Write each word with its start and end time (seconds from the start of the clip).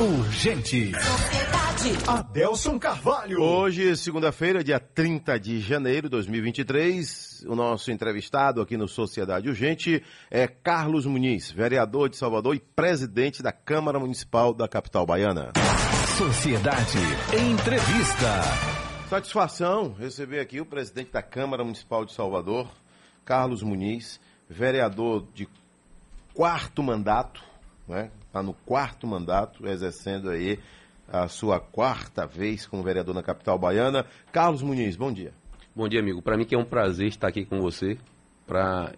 Urgente. 0.00 0.92
Adelson 2.06 2.78
Carvalho. 2.78 3.42
Hoje, 3.42 3.94
segunda-feira, 3.98 4.64
dia 4.64 4.80
30 4.80 5.38
de 5.38 5.60
janeiro 5.60 6.08
de 6.08 6.12
2023, 6.12 7.44
o 7.46 7.54
nosso 7.54 7.92
entrevistado 7.92 8.62
aqui 8.62 8.78
no 8.78 8.88
Sociedade 8.88 9.50
Urgente 9.50 10.02
é 10.30 10.48
Carlos 10.48 11.04
Muniz, 11.04 11.50
vereador 11.50 12.08
de 12.08 12.16
Salvador 12.16 12.56
e 12.56 12.60
presidente 12.60 13.42
da 13.42 13.52
Câmara 13.52 14.00
Municipal 14.00 14.54
da 14.54 14.66
capital 14.66 15.04
baiana. 15.04 15.52
Sociedade 16.16 16.98
Entrevista. 17.38 18.40
Satisfação 19.10 19.92
receber 19.92 20.40
aqui 20.40 20.62
o 20.62 20.66
presidente 20.66 21.12
da 21.12 21.22
Câmara 21.22 21.62
Municipal 21.62 22.06
de 22.06 22.14
Salvador, 22.14 22.70
Carlos 23.22 23.62
Muniz, 23.62 24.18
vereador 24.48 25.26
de 25.34 25.46
quarto 26.32 26.82
mandato, 26.82 27.49
né? 27.90 28.10
Está 28.26 28.42
no 28.42 28.54
quarto 28.54 29.06
mandato, 29.06 29.66
exercendo 29.66 30.30
aí 30.30 30.58
a 31.12 31.26
sua 31.26 31.58
quarta 31.58 32.24
vez 32.24 32.66
como 32.66 32.82
vereador 32.82 33.14
na 33.14 33.22
capital 33.22 33.58
baiana. 33.58 34.06
Carlos 34.32 34.62
Muniz, 34.62 34.96
bom 34.96 35.12
dia. 35.12 35.34
Bom 35.74 35.88
dia, 35.88 36.00
amigo. 36.00 36.22
Para 36.22 36.36
mim 36.36 36.44
que 36.44 36.54
é 36.54 36.58
um 36.58 36.64
prazer 36.64 37.08
estar 37.08 37.26
aqui 37.26 37.44
com 37.44 37.60
você 37.60 37.98
para 38.46 38.94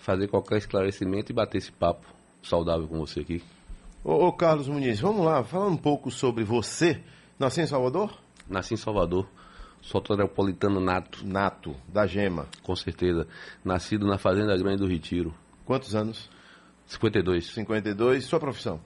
fazer 0.00 0.28
qualquer 0.28 0.58
esclarecimento 0.58 1.30
e 1.30 1.34
bater 1.34 1.58
esse 1.58 1.72
papo 1.72 2.06
saudável 2.42 2.86
com 2.86 2.98
você 2.98 3.20
aqui. 3.20 3.42
Ô, 4.02 4.26
ô, 4.26 4.32
Carlos 4.32 4.68
Muniz, 4.68 5.00
vamos 5.00 5.26
lá, 5.26 5.44
fala 5.44 5.68
um 5.68 5.76
pouco 5.76 6.10
sobre 6.10 6.44
você. 6.44 7.02
Nasceu 7.38 7.64
em 7.64 7.66
Salvador? 7.66 8.16
Nasci 8.48 8.74
em 8.74 8.76
Salvador, 8.76 9.28
sou 9.82 10.00
soteropolitano 10.00 10.80
nato. 10.80 11.26
Nato, 11.26 11.76
da 11.88 12.06
Gema. 12.06 12.46
Com 12.62 12.74
certeza. 12.74 13.26
Nascido 13.64 14.06
na 14.06 14.18
Fazenda 14.18 14.56
Grande 14.56 14.78
do 14.78 14.86
Retiro. 14.86 15.34
Quantos 15.64 15.94
anos? 15.94 16.30
52. 16.90 17.46
52. 17.52 18.24
Sua 18.24 18.40
profissão? 18.40 18.80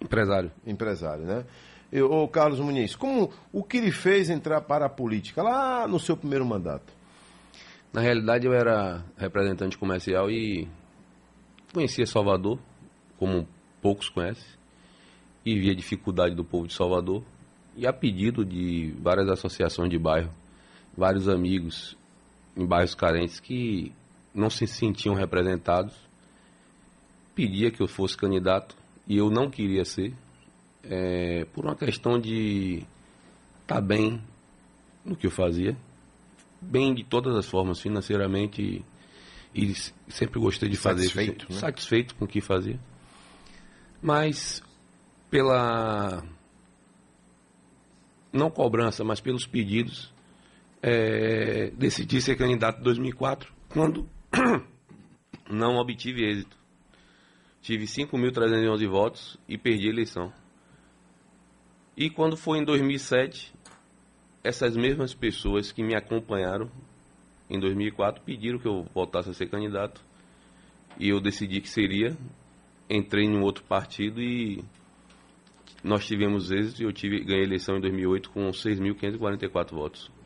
Empresário. 0.00 0.50
Empresário, 0.66 1.24
né? 1.24 1.44
Eu, 1.92 2.10
ô 2.10 2.26
Carlos 2.26 2.60
Muniz, 2.60 2.96
como, 2.96 3.30
o 3.52 3.62
que 3.62 3.80
lhe 3.80 3.92
fez 3.92 4.30
entrar 4.30 4.62
para 4.62 4.86
a 4.86 4.88
política 4.88 5.42
lá 5.42 5.86
no 5.86 5.98
seu 5.98 6.16
primeiro 6.16 6.46
mandato? 6.46 6.92
Na 7.92 8.00
realidade, 8.00 8.46
eu 8.46 8.54
era 8.54 9.04
representante 9.16 9.76
comercial 9.76 10.30
e 10.30 10.68
conhecia 11.74 12.06
Salvador, 12.06 12.58
como 13.18 13.46
poucos 13.82 14.08
conhecem, 14.08 14.46
e 15.44 15.58
via 15.58 15.72
a 15.72 15.76
dificuldade 15.76 16.34
do 16.34 16.44
povo 16.44 16.68
de 16.68 16.74
Salvador. 16.74 17.22
E 17.76 17.86
a 17.86 17.92
pedido 17.92 18.44
de 18.44 18.94
várias 19.00 19.28
associações 19.28 19.90
de 19.90 19.98
bairro, 19.98 20.30
vários 20.96 21.28
amigos 21.28 21.96
em 22.56 22.64
bairros 22.64 22.94
carentes 22.94 23.40
que 23.40 23.92
não 24.32 24.48
se 24.48 24.66
sentiam 24.66 25.14
representados, 25.14 26.09
pedia 27.40 27.70
que 27.70 27.80
eu 27.80 27.88
fosse 27.88 28.14
candidato 28.14 28.76
e 29.08 29.16
eu 29.16 29.30
não 29.30 29.48
queria 29.48 29.82
ser, 29.82 30.12
é, 30.84 31.46
por 31.46 31.64
uma 31.64 31.74
questão 31.74 32.20
de 32.20 32.84
estar 33.62 33.76
tá 33.76 33.80
bem 33.80 34.20
no 35.02 35.16
que 35.16 35.26
eu 35.26 35.30
fazia, 35.30 35.74
bem 36.60 36.94
de 36.94 37.02
todas 37.02 37.34
as 37.34 37.46
formas, 37.46 37.80
financeiramente, 37.80 38.84
e, 39.54 39.74
sempre 40.06 40.38
gostei 40.38 40.68
de 40.68 40.76
fazer. 40.76 41.08
Satisfeito, 41.08 41.46
né? 41.50 41.58
Satisfeito 41.58 42.14
com 42.14 42.26
o 42.26 42.28
que 42.28 42.42
fazia. 42.42 42.78
Mas, 44.02 44.62
pela. 45.30 46.22
Não 48.30 48.50
cobrança, 48.50 49.02
mas 49.02 49.18
pelos 49.18 49.46
pedidos, 49.46 50.12
é, 50.82 51.70
decidi 51.70 52.20
ser 52.20 52.36
candidato 52.36 52.80
em 52.80 52.84
2004, 52.84 53.50
quando 53.70 54.06
não 55.50 55.76
obtive 55.76 56.22
êxito. 56.22 56.59
Tive 57.62 57.84
5.311 57.84 58.88
votos 58.88 59.38
e 59.48 59.58
perdi 59.58 59.88
a 59.88 59.92
eleição. 59.92 60.32
E 61.96 62.08
quando 62.08 62.36
foi 62.36 62.58
em 62.58 62.64
2007, 62.64 63.52
essas 64.42 64.76
mesmas 64.76 65.12
pessoas 65.12 65.70
que 65.70 65.82
me 65.82 65.94
acompanharam 65.94 66.70
em 67.48 67.58
2004 67.58 68.22
pediram 68.24 68.58
que 68.58 68.66
eu 68.66 68.86
voltasse 68.94 69.28
a 69.28 69.34
ser 69.34 69.48
candidato. 69.48 70.02
E 70.98 71.08
eu 71.08 71.20
decidi 71.20 71.60
que 71.60 71.68
seria. 71.68 72.16
Entrei 72.88 73.24
em 73.24 73.36
um 73.36 73.42
outro 73.42 73.62
partido 73.64 74.20
e 74.20 74.64
nós 75.82 76.06
tivemos 76.06 76.50
êxito 76.50 76.82
e 76.82 76.84
eu 76.84 76.92
tive, 76.92 77.22
ganhei 77.22 77.42
a 77.42 77.46
eleição 77.46 77.76
em 77.76 77.80
2008 77.80 78.30
com 78.30 78.48
6.544 78.50 79.70
votos. 79.70 80.19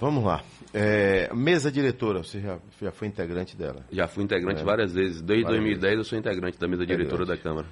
Vamos 0.00 0.24
lá. 0.24 0.42
É, 0.72 1.32
mesa 1.34 1.70
diretora, 1.70 2.22
você 2.22 2.40
já, 2.40 2.58
já 2.80 2.90
foi 2.90 3.06
integrante 3.06 3.54
dela? 3.54 3.84
Já 3.92 4.08
fui 4.08 4.24
integrante 4.24 4.62
é. 4.62 4.64
várias 4.64 4.94
vezes. 4.94 5.20
Desde 5.20 5.44
várias 5.44 5.60
2010 5.60 5.80
vezes. 5.80 5.98
eu 5.98 6.04
sou 6.04 6.18
integrante 6.18 6.58
da 6.58 6.66
mesa 6.66 6.84
integrante. 6.84 7.08
diretora 7.08 7.26
da 7.26 7.36
Câmara. 7.36 7.66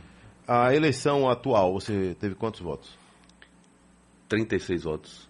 A 0.46 0.74
eleição 0.74 1.28
atual, 1.28 1.72
você 1.72 2.14
teve 2.20 2.34
quantos 2.34 2.60
votos? 2.60 2.96
36 4.28 4.84
votos. 4.84 5.28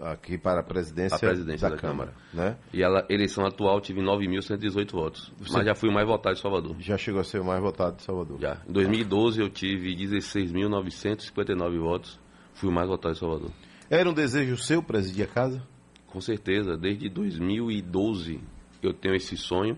Aqui 0.00 0.38
para 0.38 0.60
a 0.60 0.62
presidência, 0.62 1.16
a 1.16 1.18
presidência 1.18 1.68
da, 1.68 1.74
da 1.74 1.80
Câmara. 1.80 2.12
Câmara. 2.30 2.50
Né? 2.50 2.56
E 2.72 2.84
a 2.84 3.04
eleição 3.10 3.44
atual 3.44 3.80
tive 3.80 4.00
9.118 4.00 4.92
votos. 4.92 5.32
Você 5.40 5.52
mas 5.52 5.66
já 5.66 5.74
fui 5.74 5.90
o 5.90 5.92
mais 5.92 6.06
votado 6.06 6.36
de 6.36 6.40
Salvador. 6.40 6.76
Já 6.78 6.96
chegou 6.96 7.20
a 7.20 7.24
ser 7.24 7.40
o 7.40 7.44
mais 7.44 7.60
votado 7.60 7.96
de 7.96 8.02
Salvador? 8.02 8.40
Já. 8.40 8.62
Em 8.68 8.72
2012 8.72 9.40
eu 9.40 9.50
tive 9.50 9.94
16.959 9.96 11.78
votos. 11.80 12.20
Fui 12.54 12.70
o 12.70 12.72
mais 12.72 12.88
votado 12.88 13.14
de 13.14 13.20
Salvador. 13.20 13.50
Era 13.90 14.08
um 14.08 14.14
desejo 14.14 14.56
seu 14.56 14.80
presidir 14.80 15.24
a 15.24 15.28
casa? 15.28 15.73
Com 16.14 16.20
certeza, 16.20 16.76
desde 16.76 17.08
2012 17.08 18.38
eu 18.80 18.94
tenho 18.94 19.16
esse 19.16 19.36
sonho 19.36 19.76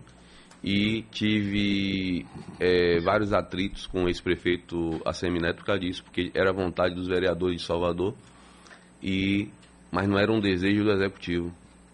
e 0.63 1.01
tive 1.11 2.27
é, 2.61 3.01
vários 3.01 3.33
atritos 3.33 3.87
com 3.87 4.05
o 4.05 4.07
ex-prefeito 4.07 5.01
Assemineto 5.07 5.61
por 5.61 5.65
causa 5.65 5.81
disso, 5.81 6.05
porque 6.05 6.31
era 6.35 6.53
vontade 6.53 6.95
dos 6.95 7.09
vereadores 7.09 7.63
de 7.63 7.67
Salvador, 7.67 8.15
e, 9.03 9.49
mas 9.91 10.07
não 10.07 10.19
era 10.19 10.31
um 10.31 10.39
desejo 10.39 10.85
do 10.85 10.93
executivo. 10.93 11.51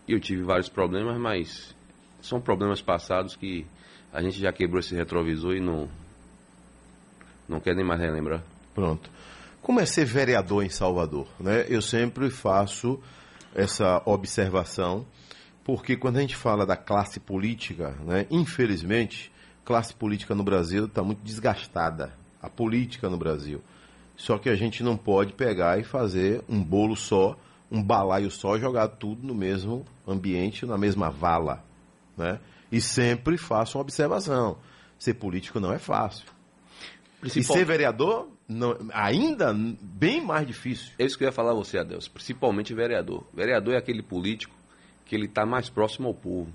Eu 0.08 0.18
tive 0.18 0.42
vários 0.42 0.68
problemas, 0.68 1.16
mas 1.20 1.72
são 2.20 2.40
problemas 2.40 2.82
passados 2.82 3.36
que 3.36 3.64
a 4.12 4.20
gente 4.22 4.40
já 4.40 4.52
quebrou 4.52 4.80
esse 4.80 4.92
retrovisor 4.92 5.54
e 5.54 5.60
não, 5.60 5.88
não 7.48 7.60
quer 7.60 7.76
nem 7.76 7.86
mais 7.86 8.00
relembrar. 8.00 8.42
Pronto. 8.74 9.08
Como 9.60 9.78
é 9.78 9.86
ser 9.86 10.04
vereador 10.04 10.64
em 10.64 10.68
Salvador? 10.68 11.28
Né? 11.38 11.64
Eu 11.68 11.80
sempre 11.80 12.28
faço 12.28 13.00
essa 13.54 14.02
observação, 14.04 15.06
porque 15.64 15.96
quando 15.96 16.16
a 16.16 16.20
gente 16.20 16.36
fala 16.36 16.66
da 16.66 16.76
classe 16.76 17.20
política, 17.20 17.90
né, 18.04 18.26
infelizmente, 18.30 19.32
classe 19.64 19.94
política 19.94 20.34
no 20.34 20.42
Brasil 20.42 20.86
está 20.86 21.02
muito 21.02 21.22
desgastada. 21.22 22.12
A 22.40 22.50
política 22.50 23.08
no 23.08 23.16
Brasil. 23.16 23.62
Só 24.16 24.36
que 24.36 24.48
a 24.48 24.56
gente 24.56 24.82
não 24.82 24.96
pode 24.96 25.32
pegar 25.32 25.78
e 25.78 25.84
fazer 25.84 26.42
um 26.48 26.62
bolo 26.62 26.96
só, 26.96 27.36
um 27.70 27.82
balaio 27.82 28.30
só, 28.30 28.58
jogar 28.58 28.88
tudo 28.88 29.24
no 29.26 29.34
mesmo 29.34 29.84
ambiente, 30.06 30.66
na 30.66 30.76
mesma 30.76 31.08
vala. 31.08 31.64
Né? 32.16 32.40
E 32.70 32.80
sempre 32.80 33.36
faço 33.38 33.78
uma 33.78 33.82
observação. 33.82 34.58
Ser 34.98 35.14
político 35.14 35.60
não 35.60 35.72
é 35.72 35.78
fácil. 35.78 36.26
E 37.22 37.42
ser 37.44 37.64
vereador, 37.64 38.28
não, 38.48 38.76
ainda 38.92 39.54
bem 39.54 40.20
mais 40.20 40.46
difícil. 40.46 40.92
É 40.98 41.04
isso 41.04 41.16
que 41.16 41.24
eu 41.24 41.28
ia 41.28 41.32
falar 41.32 41.52
a 41.52 41.54
você, 41.54 41.78
Adelso. 41.78 42.10
Principalmente 42.10 42.74
vereador. 42.74 43.24
Vereador 43.32 43.74
é 43.74 43.78
aquele 43.78 44.02
político 44.02 44.54
que 45.06 45.14
ele 45.14 45.26
está 45.26 45.46
mais 45.46 45.68
próximo 45.68 46.08
ao 46.08 46.14
povo. 46.14 46.52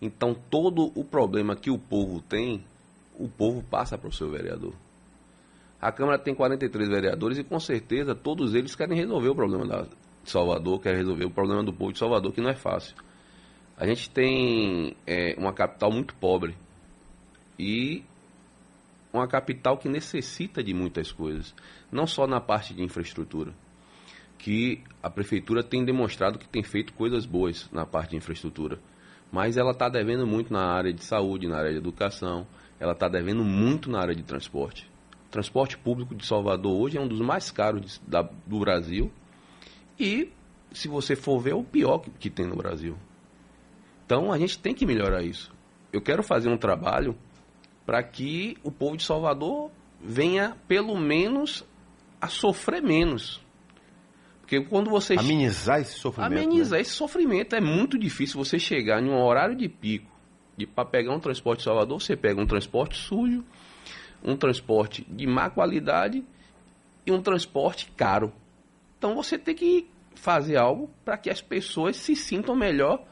Então, 0.00 0.34
todo 0.50 0.92
o 0.94 1.04
problema 1.04 1.56
que 1.56 1.70
o 1.70 1.78
povo 1.78 2.20
tem, 2.20 2.62
o 3.18 3.28
povo 3.28 3.62
passa 3.62 3.96
para 3.96 4.08
o 4.08 4.12
seu 4.12 4.30
vereador. 4.30 4.74
A 5.80 5.90
Câmara 5.90 6.18
tem 6.18 6.34
43 6.34 6.88
vereadores 6.88 7.38
e, 7.38 7.44
com 7.44 7.58
certeza, 7.58 8.14
todos 8.14 8.54
eles 8.54 8.74
querem 8.74 8.96
resolver 8.96 9.28
o 9.28 9.34
problema 9.34 9.66
da, 9.66 9.82
de 9.82 10.30
Salvador, 10.30 10.80
querem 10.80 10.98
resolver 10.98 11.24
o 11.24 11.30
problema 11.30 11.62
do 11.62 11.72
povo 11.72 11.92
de 11.92 11.98
Salvador, 11.98 12.32
que 12.32 12.40
não 12.40 12.50
é 12.50 12.54
fácil. 12.54 12.94
A 13.76 13.86
gente 13.86 14.10
tem 14.10 14.96
é, 15.06 15.34
uma 15.38 15.52
capital 15.52 15.90
muito 15.90 16.14
pobre. 16.14 16.56
E 17.58 18.04
uma 19.16 19.28
capital 19.28 19.76
que 19.76 19.88
necessita 19.88 20.62
de 20.62 20.72
muitas 20.72 21.12
coisas, 21.12 21.54
não 21.90 22.06
só 22.06 22.26
na 22.26 22.40
parte 22.40 22.74
de 22.74 22.82
infraestrutura, 22.82 23.52
que 24.38 24.82
a 25.02 25.10
prefeitura 25.10 25.62
tem 25.62 25.84
demonstrado 25.84 26.38
que 26.38 26.48
tem 26.48 26.62
feito 26.62 26.92
coisas 26.92 27.26
boas 27.26 27.68
na 27.72 27.86
parte 27.86 28.10
de 28.10 28.16
infraestrutura, 28.16 28.78
mas 29.30 29.56
ela 29.56 29.72
está 29.72 29.88
devendo 29.88 30.26
muito 30.26 30.52
na 30.52 30.66
área 30.66 30.92
de 30.92 31.04
saúde, 31.04 31.48
na 31.48 31.58
área 31.58 31.72
de 31.72 31.78
educação, 31.78 32.46
ela 32.78 32.92
está 32.92 33.08
devendo 33.08 33.44
muito 33.44 33.90
na 33.90 34.00
área 34.00 34.14
de 34.14 34.22
transporte. 34.22 34.90
O 35.26 35.30
transporte 35.30 35.76
público 35.76 36.14
de 36.14 36.24
Salvador 36.24 36.80
hoje 36.80 36.96
é 36.96 37.00
um 37.00 37.08
dos 37.08 37.20
mais 37.20 37.50
caros 37.50 37.80
de, 37.80 38.00
da, 38.08 38.22
do 38.22 38.60
Brasil 38.60 39.10
e, 39.98 40.30
se 40.72 40.88
você 40.88 41.16
for 41.16 41.40
ver, 41.40 41.50
é 41.50 41.54
o 41.54 41.64
pior 41.64 41.98
que, 41.98 42.10
que 42.10 42.30
tem 42.30 42.46
no 42.46 42.56
Brasil. 42.56 42.96
Então 44.04 44.30
a 44.30 44.38
gente 44.38 44.58
tem 44.58 44.74
que 44.74 44.86
melhorar 44.86 45.22
isso. 45.22 45.52
Eu 45.92 46.00
quero 46.00 46.22
fazer 46.22 46.48
um 46.48 46.56
trabalho 46.56 47.16
para 47.86 48.02
que 48.02 48.58
o 48.64 48.70
povo 48.70 48.96
de 48.96 49.04
Salvador 49.04 49.70
venha 50.00 50.56
pelo 50.66 50.98
menos 50.98 51.64
a 52.20 52.28
sofrer 52.28 52.82
menos. 52.82 53.40
Porque 54.40 54.60
quando 54.60 54.90
você 54.90 55.14
amenizar 55.14 55.80
esse 55.80 55.98
sofrimento, 55.98 56.32
amenizar 56.32 56.76
né? 56.76 56.82
esse 56.82 56.90
sofrimento 56.90 57.54
é 57.54 57.60
muito 57.60 57.98
difícil 57.98 58.36
você 58.36 58.58
chegar 58.58 59.02
em 59.02 59.08
um 59.08 59.20
horário 59.20 59.56
de 59.56 59.68
pico, 59.68 60.10
de 60.56 60.66
para 60.66 60.84
pegar 60.84 61.14
um 61.14 61.20
transporte 61.20 61.60
de 61.60 61.64
Salvador, 61.64 62.00
você 62.00 62.16
pega 62.16 62.40
um 62.40 62.46
transporte 62.46 62.96
sujo, 62.96 63.44
um 64.22 64.36
transporte 64.36 65.06
de 65.08 65.26
má 65.26 65.48
qualidade 65.48 66.24
e 67.04 67.12
um 67.12 67.22
transporte 67.22 67.90
caro. 67.96 68.32
Então 68.98 69.14
você 69.14 69.38
tem 69.38 69.54
que 69.54 69.88
fazer 70.14 70.56
algo 70.56 70.90
para 71.04 71.16
que 71.16 71.30
as 71.30 71.40
pessoas 71.40 71.96
se 71.96 72.16
sintam 72.16 72.56
melhor 72.56 73.04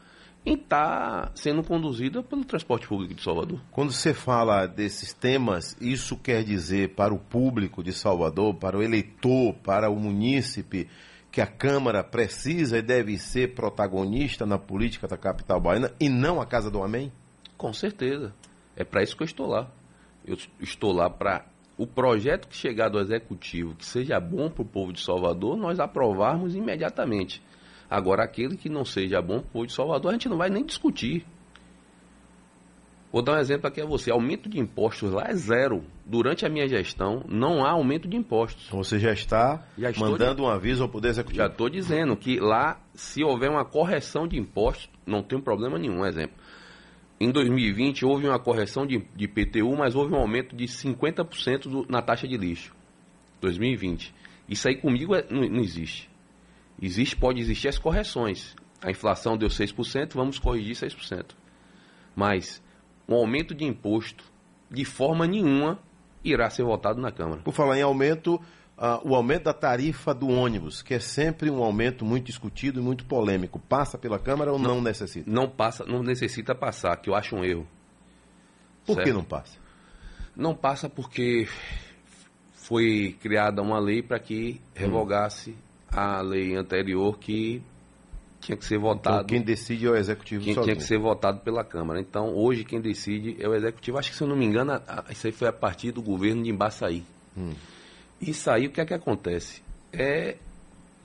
em 0.45 0.53
estar 0.53 1.27
tá 1.27 1.31
sendo 1.33 1.63
conduzida 1.63 2.21
pelo 2.21 2.45
transporte 2.45 2.87
público 2.87 3.13
de 3.13 3.23
Salvador. 3.23 3.59
Quando 3.71 3.91
você 3.91 4.13
fala 4.13 4.67
desses 4.67 5.11
temas, 5.11 5.75
isso 5.81 6.15
quer 6.17 6.43
dizer 6.43 6.89
para 6.89 7.13
o 7.13 7.17
público 7.17 7.83
de 7.83 7.91
Salvador, 7.91 8.53
para 8.53 8.77
o 8.77 8.83
eleitor, 8.83 9.53
para 9.63 9.89
o 9.89 9.95
munícipe, 9.95 10.87
que 11.31 11.41
a 11.41 11.47
Câmara 11.47 12.03
precisa 12.03 12.77
e 12.77 12.81
deve 12.81 13.17
ser 13.17 13.55
protagonista 13.55 14.45
na 14.45 14.57
política 14.57 15.07
da 15.07 15.17
capital 15.17 15.59
baiana 15.59 15.91
e 15.99 16.07
não 16.07 16.39
a 16.39 16.45
Casa 16.45 16.69
do 16.69 16.83
Amém? 16.83 17.11
Com 17.57 17.73
certeza. 17.73 18.33
É 18.75 18.83
para 18.83 19.01
isso 19.01 19.17
que 19.17 19.23
eu 19.23 19.25
estou 19.25 19.47
lá. 19.47 19.69
Eu 20.25 20.37
estou 20.61 20.93
lá 20.93 21.09
para 21.09 21.45
o 21.77 21.85
projeto 21.85 22.47
que 22.47 22.55
chegar 22.55 22.89
do 22.89 22.99
executivo, 22.99 23.75
que 23.75 23.85
seja 23.85 24.19
bom 24.19 24.49
para 24.49 24.61
o 24.61 24.65
povo 24.65 24.93
de 24.93 25.01
Salvador, 25.01 25.57
nós 25.57 25.79
aprovarmos 25.79 26.55
imediatamente. 26.55 27.41
Agora, 27.89 28.23
aquele 28.23 28.57
que 28.57 28.69
não 28.69 28.83
seja 28.83 29.21
bom 29.21 29.41
para 29.41 29.65
de 29.65 29.73
Salvador, 29.73 30.09
a 30.09 30.13
gente 30.13 30.29
não 30.29 30.37
vai 30.37 30.49
nem 30.49 30.65
discutir. 30.65 31.25
Vou 33.11 33.21
dar 33.21 33.37
um 33.37 33.39
exemplo 33.39 33.67
aqui 33.67 33.79
a 33.79 33.85
você. 33.85 34.11
Aumento 34.11 34.49
de 34.49 34.59
impostos 34.59 35.11
lá 35.11 35.27
é 35.29 35.33
zero. 35.35 35.85
Durante 36.05 36.45
a 36.45 36.49
minha 36.49 36.67
gestão, 36.67 37.23
não 37.29 37.63
há 37.63 37.71
aumento 37.71 38.09
de 38.09 38.17
impostos. 38.17 38.67
Você 38.69 38.99
já 38.99 39.13
está 39.13 39.65
já 39.77 39.89
mandando 39.97 40.43
um 40.43 40.49
aviso 40.49 40.83
ao 40.83 40.89
Poder 40.89 41.09
Executivo? 41.09 41.41
Já 41.41 41.47
estou 41.47 41.69
dizendo 41.69 42.17
que 42.17 42.39
lá, 42.39 42.77
se 42.93 43.23
houver 43.23 43.49
uma 43.49 43.63
correção 43.63 44.27
de 44.27 44.37
impostos, 44.37 44.89
não 45.05 45.23
tem 45.23 45.39
problema 45.39 45.79
nenhum. 45.79 46.01
Um 46.01 46.05
exemplo. 46.05 46.35
Em 47.17 47.31
2020 47.31 48.05
houve 48.05 48.27
uma 48.27 48.37
correção 48.37 48.85
de, 48.85 49.01
de 49.15 49.27
PTU, 49.27 49.77
mas 49.77 49.95
houve 49.95 50.13
um 50.13 50.17
aumento 50.17 50.53
de 50.53 50.65
50% 50.65 51.69
do, 51.69 51.85
na 51.87 52.01
taxa 52.01 52.27
de 52.27 52.35
lixo. 52.35 52.75
2020. 53.39 54.13
Isso 54.49 54.67
aí 54.67 54.75
comigo 54.75 55.15
é, 55.15 55.25
não, 55.29 55.47
não, 55.47 55.61
existe. 55.61 56.09
Existe, 56.85 57.15
pode 57.15 57.39
existir 57.39 57.67
as 57.67 57.79
correções. 57.79 58.55
A 58.81 58.91
inflação 58.91 59.35
deu 59.35 59.49
6%, 59.49 60.13
vamos 60.13 60.37
corrigir 60.37 60.75
6%. 60.75 61.31
Mas 62.15 62.61
um 63.07 63.15
aumento 63.15 63.55
de 63.55 63.65
imposto, 63.65 64.23
de 64.69 64.85
forma 64.85 65.25
nenhuma, 65.25 65.79
irá 66.23 66.49
ser 66.49 66.63
votado 66.63 67.01
na 67.01 67.11
Câmara. 67.11 67.41
Por 67.41 67.53
falar 67.53 67.77
em 67.77 67.81
aumento, 67.81 68.39
Uh, 68.77 68.99
o 69.09 69.15
aumento 69.15 69.43
da 69.43 69.53
tarifa 69.53 70.13
do 70.13 70.27
ônibus, 70.27 70.81
que 70.81 70.93
é 70.93 70.99
sempre 70.99 71.49
um 71.49 71.63
aumento 71.63 72.03
muito 72.03 72.25
discutido 72.25 72.81
e 72.81 72.83
muito 72.83 73.05
polêmico, 73.05 73.57
passa 73.57 73.97
pela 73.97 74.19
Câmara 74.19 74.51
ou 74.51 74.59
não, 74.59 74.75
não 74.75 74.81
necessita? 74.81 75.31
Não 75.31 75.49
passa, 75.49 75.85
não 75.85 76.03
necessita 76.03 76.53
passar, 76.53 76.97
que 76.97 77.09
eu 77.09 77.15
acho 77.15 77.37
um 77.37 77.45
erro. 77.45 77.65
Por 78.85 78.95
certo? 78.95 79.07
que 79.07 79.13
não 79.13 79.23
passa? 79.23 79.57
Não 80.35 80.53
passa 80.53 80.89
porque 80.89 81.47
foi 82.51 83.15
criada 83.21 83.61
uma 83.61 83.79
lei 83.79 84.03
para 84.03 84.19
que 84.19 84.59
revogasse 84.73 85.51
hum. 85.51 85.64
A 85.95 86.21
lei 86.21 86.55
anterior 86.55 87.17
que 87.17 87.61
tinha 88.41 88.57
que 88.57 88.65
ser 88.65 88.77
votado. 88.77 89.17
Então, 89.17 89.27
quem 89.27 89.41
decide 89.41 89.87
é 89.87 89.89
o 89.89 89.95
executivo 89.95 90.43
quem, 90.43 90.53
Tinha 90.53 90.75
que 90.75 90.83
ser 90.83 90.99
votado 90.99 91.39
pela 91.39 91.63
Câmara. 91.63 91.99
Então, 91.99 92.35
hoje 92.35 92.63
quem 92.63 92.79
decide 92.79 93.35
é 93.39 93.47
o 93.47 93.55
executivo. 93.55 93.97
Acho 93.97 94.11
que, 94.11 94.17
se 94.17 94.23
eu 94.23 94.27
não 94.27 94.35
me 94.35 94.45
engano, 94.45 94.73
isso 95.09 95.25
aí 95.25 95.33
foi 95.33 95.47
a 95.47 95.53
partir 95.53 95.91
do 95.91 96.01
governo 96.01 96.43
de 96.43 96.49
Embaçaí. 96.49 97.03
Hum. 97.37 97.53
Isso 98.21 98.49
aí, 98.49 98.67
o 98.67 98.71
que 98.71 98.81
é 98.81 98.85
que 98.85 98.93
acontece? 98.93 99.63
É 99.91 100.37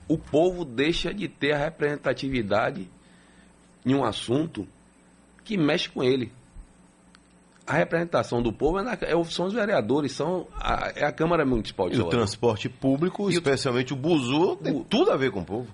o 0.07 0.17
povo 0.17 0.65
deixa 0.65 1.13
de 1.13 1.27
ter 1.27 1.53
a 1.53 1.57
representatividade 1.57 2.87
em 3.85 3.95
um 3.95 4.03
assunto 4.03 4.67
que 5.43 5.57
mexe 5.57 5.89
com 5.89 6.03
ele. 6.03 6.31
A 7.71 7.73
representação 7.73 8.41
do 8.41 8.51
povo 8.51 8.79
é, 8.79 8.83
na, 8.83 8.97
é 8.99 9.23
são 9.23 9.45
os 9.45 9.53
vereadores, 9.53 10.11
são 10.11 10.45
a, 10.53 10.91
é 10.93 11.05
a 11.05 11.11
Câmara 11.13 11.45
Municipal 11.45 11.89
de 11.89 11.95
E 11.97 12.01
o 12.01 12.09
transporte 12.09 12.67
público, 12.67 13.31
e 13.31 13.33
especialmente 13.33 13.93
o, 13.93 13.95
o 13.95 13.99
buzu, 13.99 14.57
tem 14.57 14.83
tudo 14.83 15.09
a 15.09 15.15
ver 15.15 15.31
com 15.31 15.39
o 15.39 15.45
povo. 15.45 15.69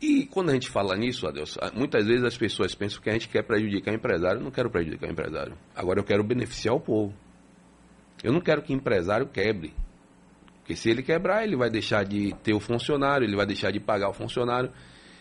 E 0.00 0.24
quando 0.24 0.48
a 0.48 0.54
gente 0.54 0.70
fala 0.70 0.96
nisso, 0.96 1.26
Adeus, 1.26 1.58
muitas 1.74 2.06
vezes 2.06 2.24
as 2.24 2.38
pessoas 2.38 2.74
pensam 2.74 3.02
que 3.02 3.10
a 3.10 3.12
gente 3.12 3.28
quer 3.28 3.42
prejudicar 3.42 3.92
o 3.92 3.94
empresário. 3.94 4.38
Eu 4.38 4.44
não 4.44 4.50
quero 4.50 4.70
prejudicar 4.70 5.06
o 5.06 5.12
empresário. 5.12 5.54
Agora 5.76 6.00
eu 6.00 6.04
quero 6.04 6.24
beneficiar 6.24 6.74
o 6.74 6.80
povo. 6.80 7.12
Eu 8.22 8.32
não 8.32 8.40
quero 8.40 8.62
que 8.62 8.72
o 8.72 8.76
empresário 8.76 9.26
quebre. 9.26 9.74
Porque 10.60 10.74
se 10.74 10.88
ele 10.88 11.02
quebrar, 11.02 11.44
ele 11.44 11.56
vai 11.56 11.68
deixar 11.68 12.06
de 12.06 12.34
ter 12.42 12.54
o 12.54 12.60
funcionário, 12.60 13.26
ele 13.26 13.36
vai 13.36 13.44
deixar 13.44 13.70
de 13.70 13.80
pagar 13.80 14.08
o 14.08 14.14
funcionário, 14.14 14.70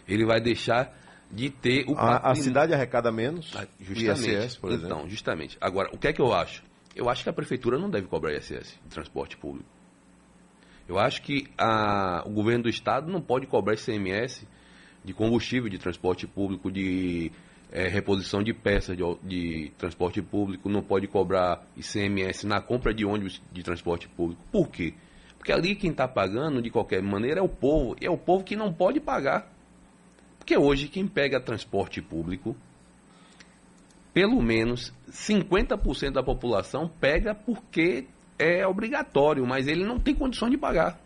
ele 0.08 0.26
vai 0.26 0.40
deixar 0.40 1.03
de 1.34 1.50
ter 1.50 1.86
o 1.90 1.98
A, 1.98 2.32
a 2.32 2.36
cidade 2.36 2.74
arrecada 2.74 3.12
menos? 3.12 3.52
Ah, 3.56 3.66
justamente. 3.80 4.46
ISS, 4.46 4.58
por 4.58 4.72
exemplo. 4.72 4.86
Então, 4.86 5.10
justamente. 5.10 5.58
Agora, 5.60 5.90
o 5.92 5.98
que 5.98 6.08
é 6.08 6.14
que 6.14 6.22
eu 6.22 6.32
acho? 6.32 6.64
Eu 6.96 7.10
acho 7.10 7.24
que 7.24 7.30
a 7.30 7.34
prefeitura 7.34 7.80
não 7.80 7.90
deve 7.90 8.08
cobrar 8.08 8.34
ISS 8.34 8.80
de 8.84 8.90
transporte 8.90 9.36
público. 9.36 9.68
Eu 10.88 11.00
acho 11.00 11.22
que 11.24 11.48
a, 11.58 12.24
o 12.26 12.30
governo 12.30 12.64
do 12.64 12.70
estado 12.70 13.12
não 13.12 13.22
pode 13.22 13.48
cobrar 13.48 13.74
ICMS 13.74 14.48
de 15.04 15.14
combustível 15.14 15.70
de 15.70 15.80
transporte 15.80 16.28
público, 16.28 16.72
de 16.72 17.32
é, 17.72 17.88
reposição 17.88 18.44
de 18.44 18.54
peças 18.54 18.96
de, 18.96 19.04
de, 19.24 19.72
transporte 19.78 20.22
público, 20.22 20.70
não 20.70 20.84
pode 20.84 21.08
cobrar 21.08 21.66
ICMS 21.76 22.46
na 22.46 22.62
compra 22.62 22.94
de 22.94 23.06
ônibus 23.06 23.42
de 23.52 23.64
transporte 23.64 24.08
público. 24.08 24.42
Por 24.52 24.70
quê? 24.70 24.94
Porque 25.38 25.52
ali 25.52 25.76
quem 25.76 25.92
está 25.92 26.08
pagando, 26.08 26.62
de 26.62 26.70
qualquer 26.70 27.02
maneira, 27.02 27.40
é 27.40 27.44
o 27.44 27.50
povo. 27.50 27.96
E 28.00 28.06
é 28.06 28.10
o 28.10 28.18
povo 28.18 28.44
que 28.44 28.56
não 28.56 28.72
pode 28.72 29.00
pagar. 29.00 29.52
Porque 30.44 30.58
hoje 30.58 30.90
quem 30.90 31.08
pega 31.08 31.40
transporte 31.40 32.02
público, 32.02 32.54
pelo 34.14 34.42
menos 34.42 34.94
50% 35.10 36.12
da 36.12 36.22
população 36.22 36.90
pega 37.00 37.34
porque 37.34 38.08
é 38.38 38.68
obrigatório, 38.68 39.48
mas 39.48 39.70
ele 39.70 39.86
não 39.86 39.98
tem 39.98 40.14
condições 40.14 40.52
de 40.52 40.58
pagar. 40.58 41.00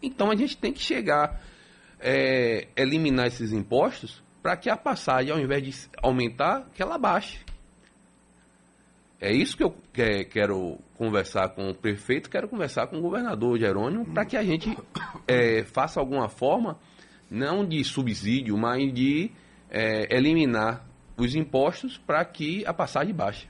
Então 0.00 0.30
a 0.30 0.36
gente 0.36 0.56
tem 0.56 0.72
que 0.72 0.80
chegar, 0.80 1.42
é, 1.98 2.68
eliminar 2.76 3.26
esses 3.26 3.52
impostos 3.52 4.22
para 4.40 4.56
que 4.56 4.70
a 4.70 4.76
passagem, 4.76 5.32
ao 5.32 5.40
invés 5.40 5.60
de 5.64 5.90
aumentar, 6.00 6.70
que 6.72 6.80
ela 6.80 6.96
baixe. 6.96 7.40
É 9.20 9.32
isso 9.32 9.56
que 9.56 9.64
eu 9.64 9.74
quero 10.30 10.78
conversar 10.96 11.48
com 11.48 11.68
o 11.68 11.74
prefeito, 11.74 12.30
quero 12.30 12.48
conversar 12.48 12.86
com 12.86 12.98
o 12.98 13.02
governador 13.02 13.58
Jerônimo, 13.58 14.04
para 14.14 14.24
que 14.24 14.36
a 14.36 14.42
gente 14.44 14.78
é, 15.26 15.64
faça 15.64 15.98
alguma 15.98 16.28
forma, 16.28 16.78
não 17.30 17.66
de 17.66 17.82
subsídio, 17.84 18.56
mas 18.56 18.92
de 18.92 19.30
é, 19.70 20.14
eliminar 20.14 20.86
os 21.16 21.34
impostos 21.34 21.98
para 21.98 22.24
que 22.24 22.64
a 22.66 22.72
passagem 22.72 23.14
baixe. 23.14 23.46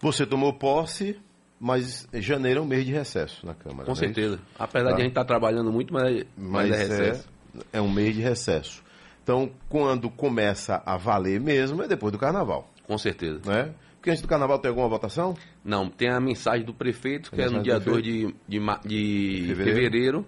Você 0.00 0.26
tomou 0.26 0.52
posse, 0.52 1.18
mas 1.58 2.06
janeiro 2.12 2.60
é 2.60 2.62
um 2.62 2.66
mês 2.66 2.84
de 2.84 2.92
recesso 2.92 3.44
na 3.46 3.54
Câmara. 3.54 3.86
Com 3.86 3.92
é 3.92 3.96
certeza. 3.96 4.36
É 4.36 4.62
Apesar 4.62 4.90
tá. 4.90 4.96
de 4.96 5.00
a 5.00 5.04
gente 5.04 5.12
estar 5.12 5.22
tá 5.22 5.26
trabalhando 5.26 5.72
muito, 5.72 5.92
mas, 5.92 6.24
mas, 6.36 6.68
mas 6.68 6.70
é 6.70 6.76
recesso. 6.76 7.28
É, 7.72 7.78
é 7.78 7.80
um 7.80 7.90
mês 7.90 8.14
de 8.14 8.20
recesso. 8.20 8.84
Então, 9.22 9.50
quando 9.68 10.08
começa 10.08 10.82
a 10.86 10.96
valer 10.96 11.40
mesmo, 11.40 11.82
é 11.82 11.88
depois 11.88 12.12
do 12.12 12.18
carnaval. 12.18 12.70
Com 12.86 12.96
certeza. 12.96 13.40
Né? 13.44 13.74
Porque 13.96 14.10
antes 14.10 14.22
do 14.22 14.28
carnaval 14.28 14.58
tem 14.60 14.68
alguma 14.68 14.88
votação? 14.88 15.34
Não, 15.64 15.90
tem 15.90 16.08
a 16.08 16.20
mensagem 16.20 16.64
do 16.64 16.72
prefeito, 16.72 17.32
que 17.32 17.40
é 17.40 17.48
no 17.48 17.60
dia 17.60 17.80
2 17.80 18.02
de, 18.04 18.34
de, 18.46 18.60
de 18.84 19.46
fevereiro. 19.48 19.56
fevereiro. 19.56 20.26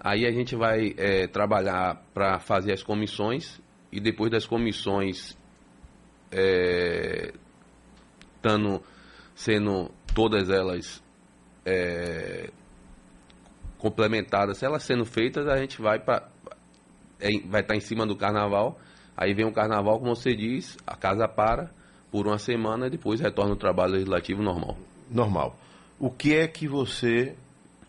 Aí 0.00 0.26
a 0.26 0.30
gente 0.30 0.54
vai 0.54 0.94
é, 0.96 1.26
trabalhar 1.26 2.02
para 2.14 2.38
fazer 2.38 2.72
as 2.72 2.82
comissões 2.82 3.60
e 3.90 4.00
depois 4.00 4.30
das 4.30 4.46
comissões 4.46 5.36
é, 6.30 7.32
tando, 8.40 8.82
sendo 9.34 9.90
todas 10.14 10.50
elas 10.50 11.02
é, 11.64 12.50
complementadas, 13.78 14.62
elas 14.62 14.82
sendo 14.82 15.04
feitas, 15.04 15.46
a 15.48 15.56
gente 15.56 15.80
vai 15.80 15.98
para 15.98 16.28
é, 17.20 17.30
vai 17.40 17.60
estar 17.60 17.74
tá 17.74 17.76
em 17.76 17.80
cima 17.80 18.06
do 18.06 18.16
carnaval. 18.16 18.78
Aí 19.16 19.34
vem 19.34 19.44
o 19.44 19.52
carnaval, 19.52 19.98
como 19.98 20.14
você 20.14 20.34
diz, 20.34 20.76
a 20.86 20.94
casa 20.94 21.26
para, 21.26 21.70
por 22.10 22.26
uma 22.26 22.38
semana 22.38 22.86
e 22.86 22.90
depois 22.90 23.20
retorna 23.20 23.52
ao 23.52 23.56
trabalho 23.56 23.94
legislativo 23.94 24.42
normal. 24.42 24.78
Normal. 25.10 25.58
O 25.98 26.10
que 26.10 26.36
é 26.36 26.46
que 26.46 26.68
você 26.68 27.34